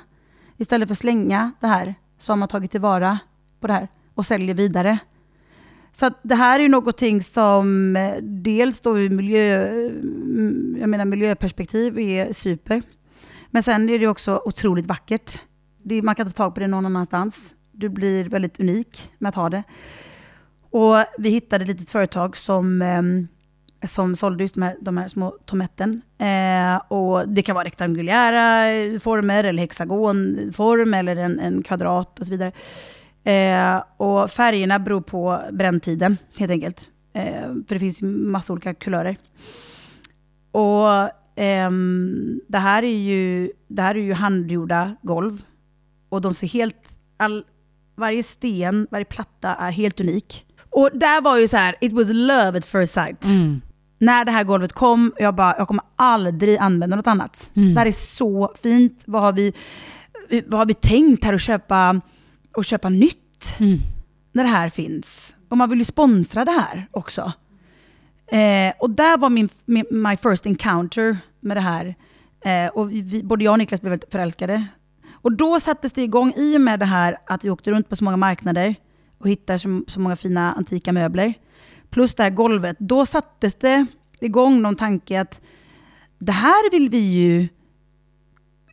Istället 0.58 0.88
för 0.89 0.93
att 0.93 1.00
slänga 1.00 1.52
det 1.60 1.67
här 1.67 1.96
så 2.17 2.32
har 2.32 2.38
man 2.38 2.48
tagit 2.48 2.72
tillvara 2.72 3.20
på 3.60 3.67
det 3.67 3.74
här 3.74 3.88
och 4.13 4.26
säljer 4.26 4.56
vidare. 4.56 5.00
Så 5.91 6.06
att 6.06 6.20
det 6.22 6.36
här 6.36 6.60
är 6.60 6.63
ju 6.63 6.70
någonting 6.70 7.24
som 7.24 7.96
eh, 7.96 8.15
dels 8.22 8.80
då 8.80 9.00
ur 9.00 9.10
miljö, 9.10 9.67
mm, 9.67 10.78
jag 10.80 10.89
menar 10.89 11.06
miljöperspektiv 11.06 12.00
är 12.00 12.34
super. 12.34 12.82
Men 13.52 13.63
sen 13.63 13.89
är 13.89 14.00
det 14.00 14.08
också 14.08 14.41
otroligt 14.46 14.86
vackert. 14.86 15.41
Det, 15.84 16.02
man 16.02 16.15
kan 16.15 16.26
inte 16.26 16.36
få 16.36 16.43
tag 16.43 16.54
på 16.54 16.60
det 16.60 16.67
någon 16.67 16.86
annanstans. 16.86 17.56
Du 17.72 17.89
blir 17.89 18.30
väldigt 18.30 18.60
unik 18.60 19.12
med 19.17 19.30
att 19.30 19.36
ha 19.36 19.50
det. 19.50 19.63
Och 20.70 20.96
vi 21.17 21.30
hittade 21.30 21.63
ett 21.63 21.67
litet 21.67 21.89
företag 21.89 22.38
som, 22.38 22.82
eh, 22.82 23.02
som 23.84 24.16
sålde 24.16 24.44
just 24.44 24.54
de 24.54 24.62
här, 24.62 24.76
de 24.82 24.98
här 24.98 25.08
små 25.08 25.38
tometten. 25.46 26.02
Eh, 26.18 26.76
och 26.88 27.30
det 27.30 27.42
kan 27.42 27.56
vara 27.56 27.66
rektangulära 27.66 29.00
former, 29.00 29.44
eller 29.44 29.62
hexagonform, 29.62 30.94
eller 30.94 31.16
en, 31.16 31.40
en 31.40 31.63
kvadrat 31.63 32.20
och 32.20 32.26
så 32.26 32.32
vidare. 32.32 32.52
Eh, 33.24 33.84
och 33.98 34.32
färgerna 34.32 34.80
beror 34.80 35.02
på 35.02 35.42
bränntiden, 35.52 36.18
helt 36.38 36.52
enkelt. 36.52 36.90
Eh, 37.13 37.42
för 37.68 37.76
det 37.76 37.80
finns 37.80 38.02
ju 38.02 38.06
massa 38.06 38.54
olika 38.54 38.74
kulörer. 38.74 39.18
Och 40.52 41.10
ehm, 41.36 42.42
det, 42.48 42.58
här 42.58 42.84
är 42.84 42.98
ju, 42.98 43.52
det 43.68 43.82
här 43.82 43.96
är 43.96 44.00
ju 44.00 44.13
handgjorda 44.13 44.96
golv. 45.02 45.42
Och 46.10 46.22
de 46.22 46.34
ser 46.34 46.48
helt... 46.48 46.90
All, 47.18 47.46
varje 47.96 48.24
sten, 48.24 48.88
varje 48.92 49.06
platta 49.06 49.56
är 49.56 49.72
helt 49.72 50.00
unik. 50.00 50.46
Och 50.70 50.90
där 50.94 51.22
var 51.22 51.38
ju 51.38 51.48
så 51.48 51.58
här, 51.58 51.76
it 51.82 51.94
was 51.94 52.10
love 52.10 52.58
at 52.58 52.66
first 52.66 52.94
sight. 52.94 53.26
Mm. 53.26 53.62
När 53.98 54.26
det 54.26 54.32
här 54.32 54.44
golvet 54.44 54.74
kom, 54.74 55.14
jag 55.18 55.36
bara, 55.36 55.56
jag 55.58 55.68
kommer 55.68 55.84
aldrig 55.96 56.58
använda 56.58 56.96
något 56.96 57.08
annat. 57.08 57.50
Mm. 57.54 57.74
Det 57.74 57.80
här 57.80 57.88
är 57.88 57.92
så 57.92 58.54
fint. 58.62 59.04
Vad 59.06 59.22
har 59.22 59.34
vi, 59.34 59.54
vad 60.46 60.60
har 60.60 60.66
vi 60.66 60.74
tänkt 60.74 61.24
här 61.24 61.34
att 61.34 61.42
köpa, 61.42 62.02
att 62.58 62.66
köpa 62.66 62.90
nytt? 62.90 63.60
Mm. 63.60 63.80
När 64.32 64.44
det 64.44 64.50
här 64.50 64.70
finns. 64.70 65.36
Och 65.50 65.58
man 65.58 65.70
vill 65.70 65.80
ju 65.80 65.86
sponsra 65.86 66.46
det 66.46 66.52
här 66.52 66.88
också. 66.92 67.32
Eh, 68.28 68.74
och 68.80 68.90
där 68.90 69.18
var 69.18 69.30
min, 69.30 69.50
min, 69.66 69.86
my 69.90 70.18
first 70.18 70.46
encounter 70.46 71.18
med 71.40 71.58
det 71.58 71.62
här. 71.62 71.96
Eh, 72.46 72.68
och 72.68 72.92
vi, 72.92 73.24
både 73.24 73.44
jag 73.44 73.52
och 73.52 73.58
Niklas 73.58 73.82
blev 73.82 73.90
väldigt 73.90 74.12
förälskade. 74.12 74.66
Och 75.12 75.32
då 75.32 75.60
sattes 75.60 75.94
det 75.94 76.04
igång, 76.04 76.34
i 76.36 76.58
och 76.58 76.62
med 76.62 76.80
det 76.80 76.86
här 76.86 77.18
att 77.26 77.46
vi 77.46 77.50
åkte 77.50 77.72
runt 77.72 77.90
på 77.90 77.96
så 77.96 78.04
många 78.04 78.18
marknader 78.18 78.76
och 79.18 79.30
hittade 79.30 79.60
så, 79.60 79.84
så 79.88 80.00
många 80.00 80.16
fina 80.16 80.54
antika 80.54 80.92
möbler. 80.92 81.34
Plus 81.89 82.15
det 82.15 82.23
här 82.23 82.30
golvet. 82.30 82.76
Då 82.80 83.06
sattes 83.06 83.56
det 83.56 83.86
igång 84.19 84.62
någon 84.62 84.76
tanke 84.76 85.21
att 85.21 85.41
det 86.19 86.32
här 86.32 86.71
vill 86.71 86.89
vi 86.89 86.97
ju 87.00 87.47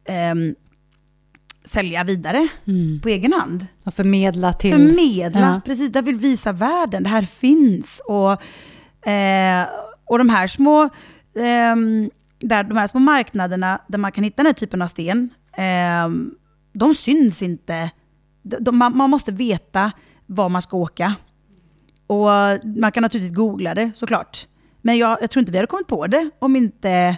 ehm, 0.05 0.55
sälja 1.65 2.05
vidare 2.05 2.49
Mm. 2.67 3.01
på 3.01 3.09
egen 3.09 3.33
hand. 3.33 3.67
Och 3.85 3.95
förmedla 3.95 4.53
till... 4.53 4.73
Förmedla, 4.73 5.41
Ja. 5.41 5.61
precis. 5.65 5.93
Där 5.93 6.03
vill 6.03 6.17
visa 6.17 6.53
världen, 6.53 7.03
det 7.03 7.09
här 7.09 7.23
finns. 7.23 8.01
Och, 8.07 8.33
eh, 9.11 9.67
och 10.05 10.19
de 10.19 10.29
här 10.29 10.47
små 10.47 10.89
ehm, 11.37 12.11
där, 12.39 12.65
de 12.65 12.77
här 12.77 12.87
små 12.87 13.01
marknaderna 13.01 13.81
där 13.89 13.99
man 13.99 14.13
kan 14.13 14.25
hitta 14.25 14.37
den 14.37 14.47
här 14.47 14.53
typen 14.53 14.83
av 14.83 14.87
sten, 14.87 15.31
ehm, 15.57 16.35
de 16.73 16.95
syns 16.95 17.43
inte. 17.43 17.91
De, 18.43 18.57
de, 18.61 18.77
man, 18.79 18.97
man 18.97 19.11
måste 19.11 19.33
veta 19.33 19.93
var 20.27 20.49
man 20.49 20.63
ska 20.63 20.77
åka. 20.77 21.15
Och 22.07 22.29
man 22.65 22.93
kan 22.93 23.03
naturligtvis 23.03 23.37
googla 23.37 23.75
det 23.75 23.93
såklart. 23.95 24.47
Men 24.83 24.99
jag, 24.99 25.19
jag 25.21 25.31
tror 25.31 25.41
inte 25.41 25.53
vi 25.53 25.59
hade 25.59 25.67
kommit 25.67 25.87
på 25.87 26.07
det 26.07 26.31
om 26.39 26.57
inte 26.57 27.17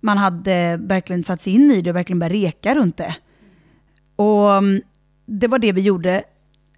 man 0.00 0.18
hade 0.18 0.76
verkligen 0.76 1.24
satt 1.24 1.42
sig 1.42 1.54
in 1.54 1.70
i 1.70 1.82
det 1.82 1.90
och 1.90 1.96
verkligen 1.96 2.18
börjat 2.18 2.32
reka 2.32 2.74
runt 2.74 2.96
det. 2.96 3.16
Och 4.16 4.52
mm, 4.52 4.82
det 5.26 5.48
var 5.48 5.58
det 5.58 5.72
vi 5.72 5.80
gjorde. 5.80 6.22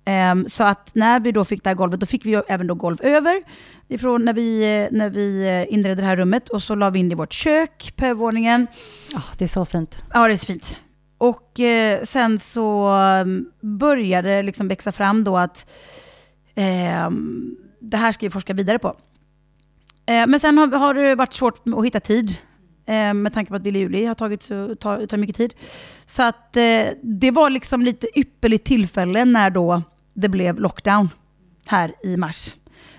Ehm, 0.05 0.49
så 0.49 0.65
att 0.65 0.95
när 0.95 1.21
vi 1.21 1.33
då 1.33 1.45
fick 1.45 1.65
det 1.65 1.71
här 1.71 1.75
golvet, 1.75 2.01
då 2.01 2.07
fick 2.07 2.27
vi 2.27 2.35
även 2.49 2.67
då 2.67 2.75
golv 2.75 2.97
över 3.03 3.43
ifrån 3.89 4.25
när 4.25 4.33
vi, 4.33 4.89
när 4.91 5.11
vi 5.11 5.47
eh, 5.47 5.75
inredde 5.75 6.03
det 6.03 6.07
här 6.07 6.17
rummet. 6.17 6.49
Och 6.49 6.63
så 6.63 6.75
la 6.75 6.91
vi 6.91 6.99
in 6.99 7.09
det 7.09 7.13
i 7.13 7.17
vårt 7.17 7.33
kök 7.33 7.93
på 7.97 8.05
övervåningen. 8.05 8.67
Ja, 9.13 9.23
det 9.39 9.45
är 9.45 9.49
så 9.49 9.65
fint. 9.65 10.05
Ja, 10.13 10.27
det 10.27 10.33
är 10.33 10.37
så 10.37 10.47
fint. 10.47 10.79
Och 11.19 11.61
eh, 11.61 12.03
sen 12.03 12.39
så 12.39 12.93
um, 13.25 13.51
började 13.61 14.37
det 14.37 14.43
liksom 14.43 14.69
växa 14.69 14.93
fram 14.93 15.25
då 15.25 15.39
att 15.39 15.71
Ehm, 16.55 17.57
det 17.81 17.97
här 17.97 18.13
ska 18.13 18.27
vi 18.27 18.31
forska 18.31 18.55
vidare 18.55 18.79
på. 18.79 18.97
Eh, 20.07 20.27
men 20.27 20.41
sen 20.41 20.59
har, 20.59 20.67
har 20.67 20.95
det 20.95 21.15
varit 21.15 21.33
svårt 21.33 21.69
att 21.77 21.85
hitta 21.85 22.01
tid. 22.01 22.39
Eh, 22.87 23.15
med 23.15 23.35
tanke 23.35 23.51
på 23.51 23.57
att 23.57 23.63
Ville 23.63 23.79
Juli 23.79 24.05
har 24.05 24.15
tagit 24.15 24.43
så, 24.43 24.77
tar, 24.77 25.07
tar 25.07 25.17
mycket 25.17 25.37
tid. 25.37 25.55
Så 26.07 26.23
att 26.23 26.57
eh, 26.57 26.87
det 27.03 27.31
var 27.31 27.51
liksom 27.51 27.83
lite 27.83 28.19
ypperligt 28.19 28.67
tillfälle 28.67 29.25
när 29.25 29.51
då 29.51 29.83
det 30.15 30.29
blev 30.29 30.61
lockdown 30.61 31.09
här 31.67 31.95
i 32.05 32.17
mars. 32.17 32.55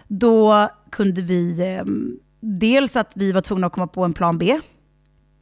Då 0.07 0.69
kunde 0.89 1.21
vi, 1.21 1.59
eh, 1.61 1.83
dels 2.39 2.95
att 2.95 3.11
vi 3.15 3.31
var 3.31 3.41
tvungna 3.41 3.67
att 3.67 3.73
komma 3.73 3.87
på 3.87 4.05
en 4.05 4.13
plan 4.13 4.37
B. 4.37 4.59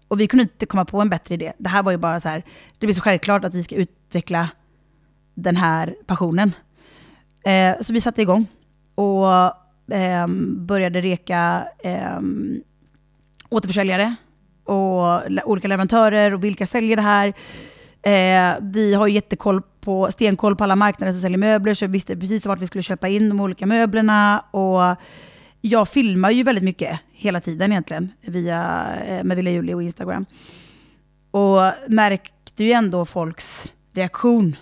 Och 0.07 0.19
vi 0.19 0.27
kunde 0.27 0.43
inte 0.43 0.65
komma 0.65 0.85
på 0.85 1.01
en 1.01 1.09
bättre 1.09 1.35
idé. 1.35 1.53
Det 1.57 1.69
här 1.69 1.83
var 1.83 1.91
ju 1.91 1.97
bara 1.97 2.19
så 2.19 2.29
här, 2.29 2.45
det 2.79 2.85
blir 2.85 2.95
så 2.95 3.01
självklart 3.01 3.45
att 3.45 3.53
vi 3.53 3.63
ska 3.63 3.75
utveckla 3.75 4.49
den 5.33 5.55
här 5.55 5.95
passionen. 6.05 6.51
Eh, 7.43 7.75
så 7.81 7.93
vi 7.93 8.01
satte 8.01 8.21
igång 8.21 8.47
och 8.95 9.27
eh, 9.95 10.27
började 10.57 11.01
reka 11.01 11.67
eh, 11.83 12.19
återförsäljare 13.49 14.15
och 14.63 15.21
olika 15.45 15.67
leverantörer 15.67 16.33
och 16.33 16.43
vilka 16.43 16.65
säljer 16.65 16.95
det 16.95 17.01
här. 17.01 17.33
Eh, 18.01 18.55
vi 18.61 18.93
har 18.93 19.07
ju 19.07 19.13
jättekoll 19.13 19.61
på, 19.81 20.11
stenkoll 20.11 20.55
på 20.55 20.63
alla 20.63 20.75
marknader 20.75 21.11
som 21.11 21.21
säljer 21.21 21.37
möbler, 21.37 21.73
så 21.73 21.85
vi 21.85 21.91
visste 21.91 22.17
precis 22.17 22.45
vart 22.45 22.59
vi 22.59 22.67
skulle 22.67 22.81
köpa 22.81 23.07
in 23.07 23.29
de 23.29 23.39
olika 23.39 23.65
möblerna. 23.65 24.39
Och 24.51 24.97
jag 25.61 25.89
filmar 25.89 26.31
ju 26.31 26.43
väldigt 26.43 26.63
mycket 26.63 26.99
hela 27.11 27.41
tiden 27.41 27.71
egentligen, 27.71 28.11
via, 28.21 28.87
eh, 29.05 29.23
med 29.23 29.37
Villa 29.37 29.49
Julie 29.49 29.75
och 29.75 29.83
Instagram. 29.83 30.25
Och 31.31 31.59
märkte 31.87 32.63
ju 32.63 32.71
ändå 32.71 33.05
folks 33.05 33.73
reaktion. 33.93 34.55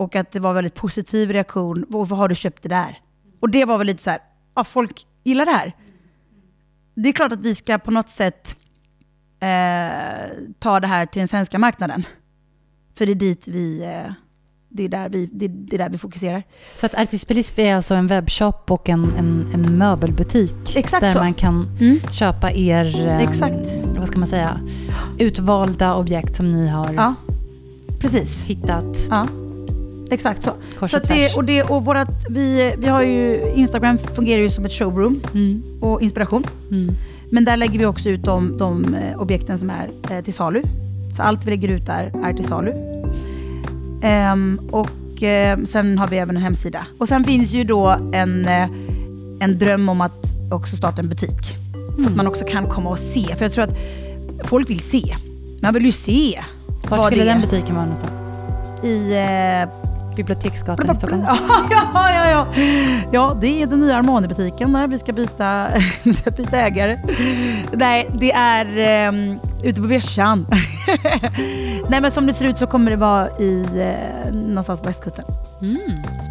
Och 0.00 0.16
att 0.16 0.30
det 0.32 0.40
var 0.40 0.52
väldigt 0.52 0.74
positiv 0.74 1.30
reaktion. 1.32 1.84
Varför 1.88 2.16
har 2.16 2.28
du 2.28 2.34
köpt 2.34 2.62
det 2.62 2.68
där? 2.68 2.98
Och 3.40 3.50
det 3.50 3.64
var 3.64 3.78
väl 3.78 3.86
lite 3.86 4.02
så 4.02 4.10
här, 4.10 4.18
ja, 4.54 4.64
folk 4.64 5.06
gillar 5.24 5.44
det 5.46 5.50
här. 5.52 5.76
Det 6.94 7.08
är 7.08 7.12
klart 7.12 7.32
att 7.32 7.40
vi 7.40 7.54
ska 7.54 7.78
på 7.78 7.90
något 7.90 8.08
sätt 8.08 8.56
eh, 9.40 10.28
ta 10.58 10.80
det 10.80 10.86
här 10.86 11.04
till 11.06 11.18
den 11.20 11.28
svenska 11.28 11.58
marknaden. 11.58 12.06
För 12.94 13.06
det 13.06 13.12
är 13.12 13.14
dit 13.14 13.48
vi, 13.48 13.82
eh, 13.82 14.12
det 14.68 14.82
är 14.84 14.88
där 14.88 15.08
vi, 15.08 15.26
det, 15.26 15.48
det 15.48 15.76
är 15.76 15.78
där 15.78 15.88
vi 15.88 15.98
fokuserar. 15.98 16.42
Så 16.76 16.86
att 16.86 16.94
Artispelisp 16.94 17.58
är 17.58 17.74
alltså 17.74 17.94
en 17.94 18.06
webbshop 18.06 18.70
och 18.70 18.88
en, 18.88 19.04
en, 19.18 19.50
en 19.54 19.78
möbelbutik. 19.78 20.76
Exakt 20.76 21.00
där 21.02 21.12
så. 21.12 21.18
man 21.18 21.34
kan 21.34 21.76
Mm. 21.80 22.00
köpa 22.12 22.52
er, 22.52 23.06
eh, 23.06 23.18
Exakt. 23.18 23.56
vad 23.98 24.06
ska 24.08 24.18
man 24.18 24.28
säga, 24.28 24.60
utvalda 25.18 25.94
objekt 25.94 26.36
som 26.36 26.50
ni 26.50 26.68
har 26.68 26.92
Ja, 26.92 27.14
precis. 28.00 28.42
hittat 28.42 28.98
Ja, 29.10 29.26
exakt 30.12 30.44
så. 30.44 30.50
kors 30.78 30.90
så 30.90 30.96
och 30.96 31.02
att 31.02 31.08
det, 31.08 31.34
och 31.36 31.44
det, 31.44 31.62
och 31.62 31.84
vårat, 31.84 32.08
vi, 32.30 32.74
vi 32.78 32.88
har 32.88 33.02
ju, 33.02 33.52
Instagram 33.54 33.98
fungerar 33.98 34.42
ju 34.42 34.50
som 34.50 34.64
ett 34.64 34.72
showroom 34.72 35.20
Mm, 35.34 35.62
och 35.80 36.02
inspiration. 36.02 36.44
mm. 36.70 36.94
Men 37.32 37.44
där 37.44 37.56
lägger 37.56 37.78
vi 37.78 37.86
också 37.86 38.08
ut 38.08 38.24
de, 38.24 38.58
de 38.58 38.94
eh, 38.94 39.20
objekten 39.20 39.58
som 39.58 39.70
är 39.70 39.90
eh, 40.10 40.24
till 40.24 40.34
salu. 40.34 40.62
Så 41.16 41.22
allt 41.22 41.44
vi 41.46 41.50
lägger 41.50 41.68
ut 41.68 41.86
där 41.86 42.12
är 42.24 42.32
till 42.32 42.44
salu. 42.44 42.72
Ehm, 44.02 44.60
och 44.70 45.22
eh, 45.22 45.58
sen 45.64 45.98
har 45.98 46.08
vi 46.08 46.18
även 46.18 46.36
en 46.36 46.42
hemsida. 46.42 46.86
Och 46.98 47.08
sen 47.08 47.24
finns 47.24 47.52
ju 47.52 47.64
då 47.64 47.86
en, 48.12 48.46
en 49.40 49.58
dröm 49.58 49.88
om 49.88 50.00
att 50.00 50.24
också 50.52 50.76
starta 50.76 51.02
en 51.02 51.08
butik. 51.08 51.56
Så 51.74 51.78
Mm. 51.98 52.06
att 52.10 52.16
man 52.16 52.26
också 52.26 52.44
kan 52.44 52.66
komma 52.66 52.90
och 52.90 52.98
se. 52.98 53.36
För 53.36 53.44
jag 53.44 53.52
tror 53.52 53.64
att 53.64 53.78
folk 54.44 54.70
vill 54.70 54.80
se. 54.80 55.16
Man 55.62 55.74
vill 55.74 55.84
ju 55.84 55.92
se 55.92 56.40
Vart 56.88 56.98
vad 56.98 57.06
skulle 57.06 57.24
den 57.24 57.40
butiken 57.40 57.74
vara 57.74 57.84
någonstans? 57.86 58.20
i... 58.84 59.12
Eh, 59.16 59.89
Biblioteksgatan 60.16 60.90
i 60.90 60.94
Stockholm? 60.94 61.22
Ja, 61.26 61.36
ja, 61.70 62.10
ja, 62.14 62.28
ja. 62.30 62.46
ja, 63.12 63.36
det 63.40 63.62
är 63.62 63.66
den 63.66 63.80
nya 63.80 63.96
Armani-butiken 63.96 64.72
där 64.72 64.88
vi 64.88 64.98
ska 64.98 65.12
byta, 65.12 65.66
ska 66.16 66.30
byta 66.36 66.56
ägare. 66.56 67.00
Nej, 67.72 68.10
det 68.14 68.32
är 68.32 69.08
um, 69.08 69.40
ute 69.62 69.80
på 69.80 69.86
Vischan. 69.86 70.46
Nej, 71.88 72.00
men 72.00 72.10
som 72.10 72.26
det 72.26 72.32
ser 72.32 72.44
ut 72.48 72.58
så 72.58 72.66
kommer 72.66 72.90
det 72.90 72.96
vara 72.96 73.30
i 73.38 73.64
uh, 73.74 74.34
någonstans 74.34 74.80
på 74.80 74.86
västkusten. 74.86 75.24
Mm, 75.62 75.76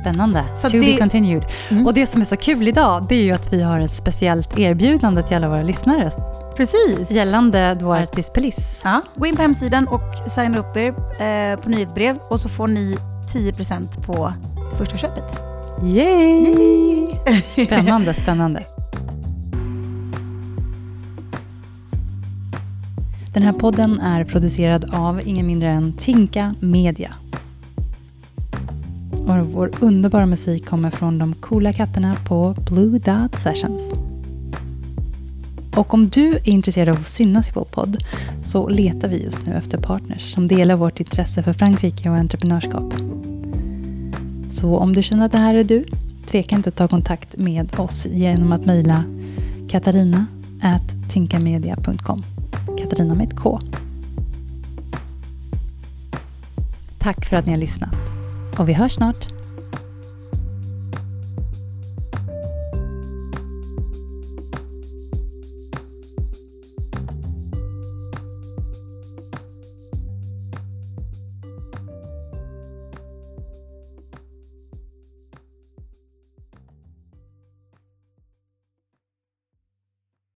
spännande. 0.02 0.44
Så 0.62 0.70
to 0.70 0.78
det- 0.78 0.86
be 0.86 0.98
continued. 0.98 1.44
Mm. 1.72 1.86
Och 1.88 1.94
det 1.94 2.06
som 2.06 2.22
är 2.22 2.26
så 2.26 2.36
kul 2.38 2.68
idag, 2.68 3.06
det 3.10 3.16
är 3.16 3.24
ju 3.24 3.32
att 3.32 3.54
vi 3.54 3.62
har 3.62 3.80
ett 3.80 3.92
speciellt 3.94 4.60
erbjudande 4.60 5.24
till 5.24 5.36
alla 5.36 5.50
våra 5.50 5.64
lyssnare 5.64 6.12
Precis. 6.58 7.12
gällande 7.12 7.74
då 7.80 7.94
Artispelis. 7.94 8.82
Ja, 8.84 9.02
gå 9.16 9.26
in 9.26 9.36
på 9.36 9.42
hemsidan 9.42 9.88
och 9.88 10.02
signa 10.30 10.58
upp 10.58 10.78
er 10.78 10.88
eh, 11.24 11.60
på 11.60 11.70
nyhetsbrev 11.70 12.18
och 12.30 12.40
så 12.40 12.50
får 12.50 12.68
ni 12.68 12.98
10% 13.34 14.02
på 14.06 14.34
första 14.78 14.98
köpet. 14.98 15.24
Yay! 15.84 17.16
Spännande, 17.66 18.14
spännande. 18.14 18.66
Den 23.34 23.44
här 23.44 23.54
podden 23.54 24.00
är 24.00 24.24
producerad 24.24 24.94
av 24.94 25.22
ingen 25.28 25.48
mindre 25.48 25.70
än 25.70 25.94
Tinka 25.94 26.56
Media. 26.60 27.14
Och 29.12 29.46
vår 29.46 29.72
underbara 29.80 30.26
musik 30.26 30.66
kommer 30.66 30.90
från 30.90 31.20
de 31.20 31.34
coola 31.34 31.74
katterna 31.74 32.16
på 32.28 32.56
Blue 32.70 33.00
Dot 33.00 33.40
Sessions. 33.40 33.94
Och 35.76 35.94
om 35.94 36.10
du 36.10 36.36
är 36.36 36.50
intresserad 36.50 36.90
av 36.90 36.96
att 36.96 37.08
synas 37.08 37.50
i 37.50 37.52
vår 37.56 37.66
podd 37.66 37.98
så 38.42 38.70
letar 38.70 39.10
vi 39.10 39.24
just 39.24 39.46
nu 39.46 39.54
efter 39.54 39.78
partners 39.78 40.34
som 40.34 40.48
delar 40.48 40.76
vårt 40.76 41.00
intresse 41.00 41.44
för 41.44 41.54
Frankrike 41.54 42.10
och 42.10 42.16
entreprenörskap. 42.16 42.94
Så 44.50 44.78
om 44.78 44.94
du 44.94 45.04
känner 45.04 45.26
att 45.26 45.32
det 45.32 45.38
här 45.38 45.56
är 45.56 45.64
du, 45.64 45.86
tveka 46.26 46.56
inte 46.56 46.70
att 46.70 46.76
ta 46.76 46.88
kontakt 46.88 47.38
med 47.38 47.80
oss 47.80 48.06
genom 48.06 48.52
att 48.52 48.66
mejla 48.66 49.04
katarina 49.70 50.26
tinkamedia.com. 51.10 52.24
Katarina 52.78 53.16
med 53.16 53.28
ett 53.28 53.36
K. 53.36 53.62
Tack 57.00 57.26
för 57.26 57.36
att 57.36 57.46
ni 57.46 57.52
har 57.52 57.60
lyssnat 57.60 57.96
och 58.58 58.70
vi 58.70 58.74
hörs 58.74 58.96
snart. 58.96 59.39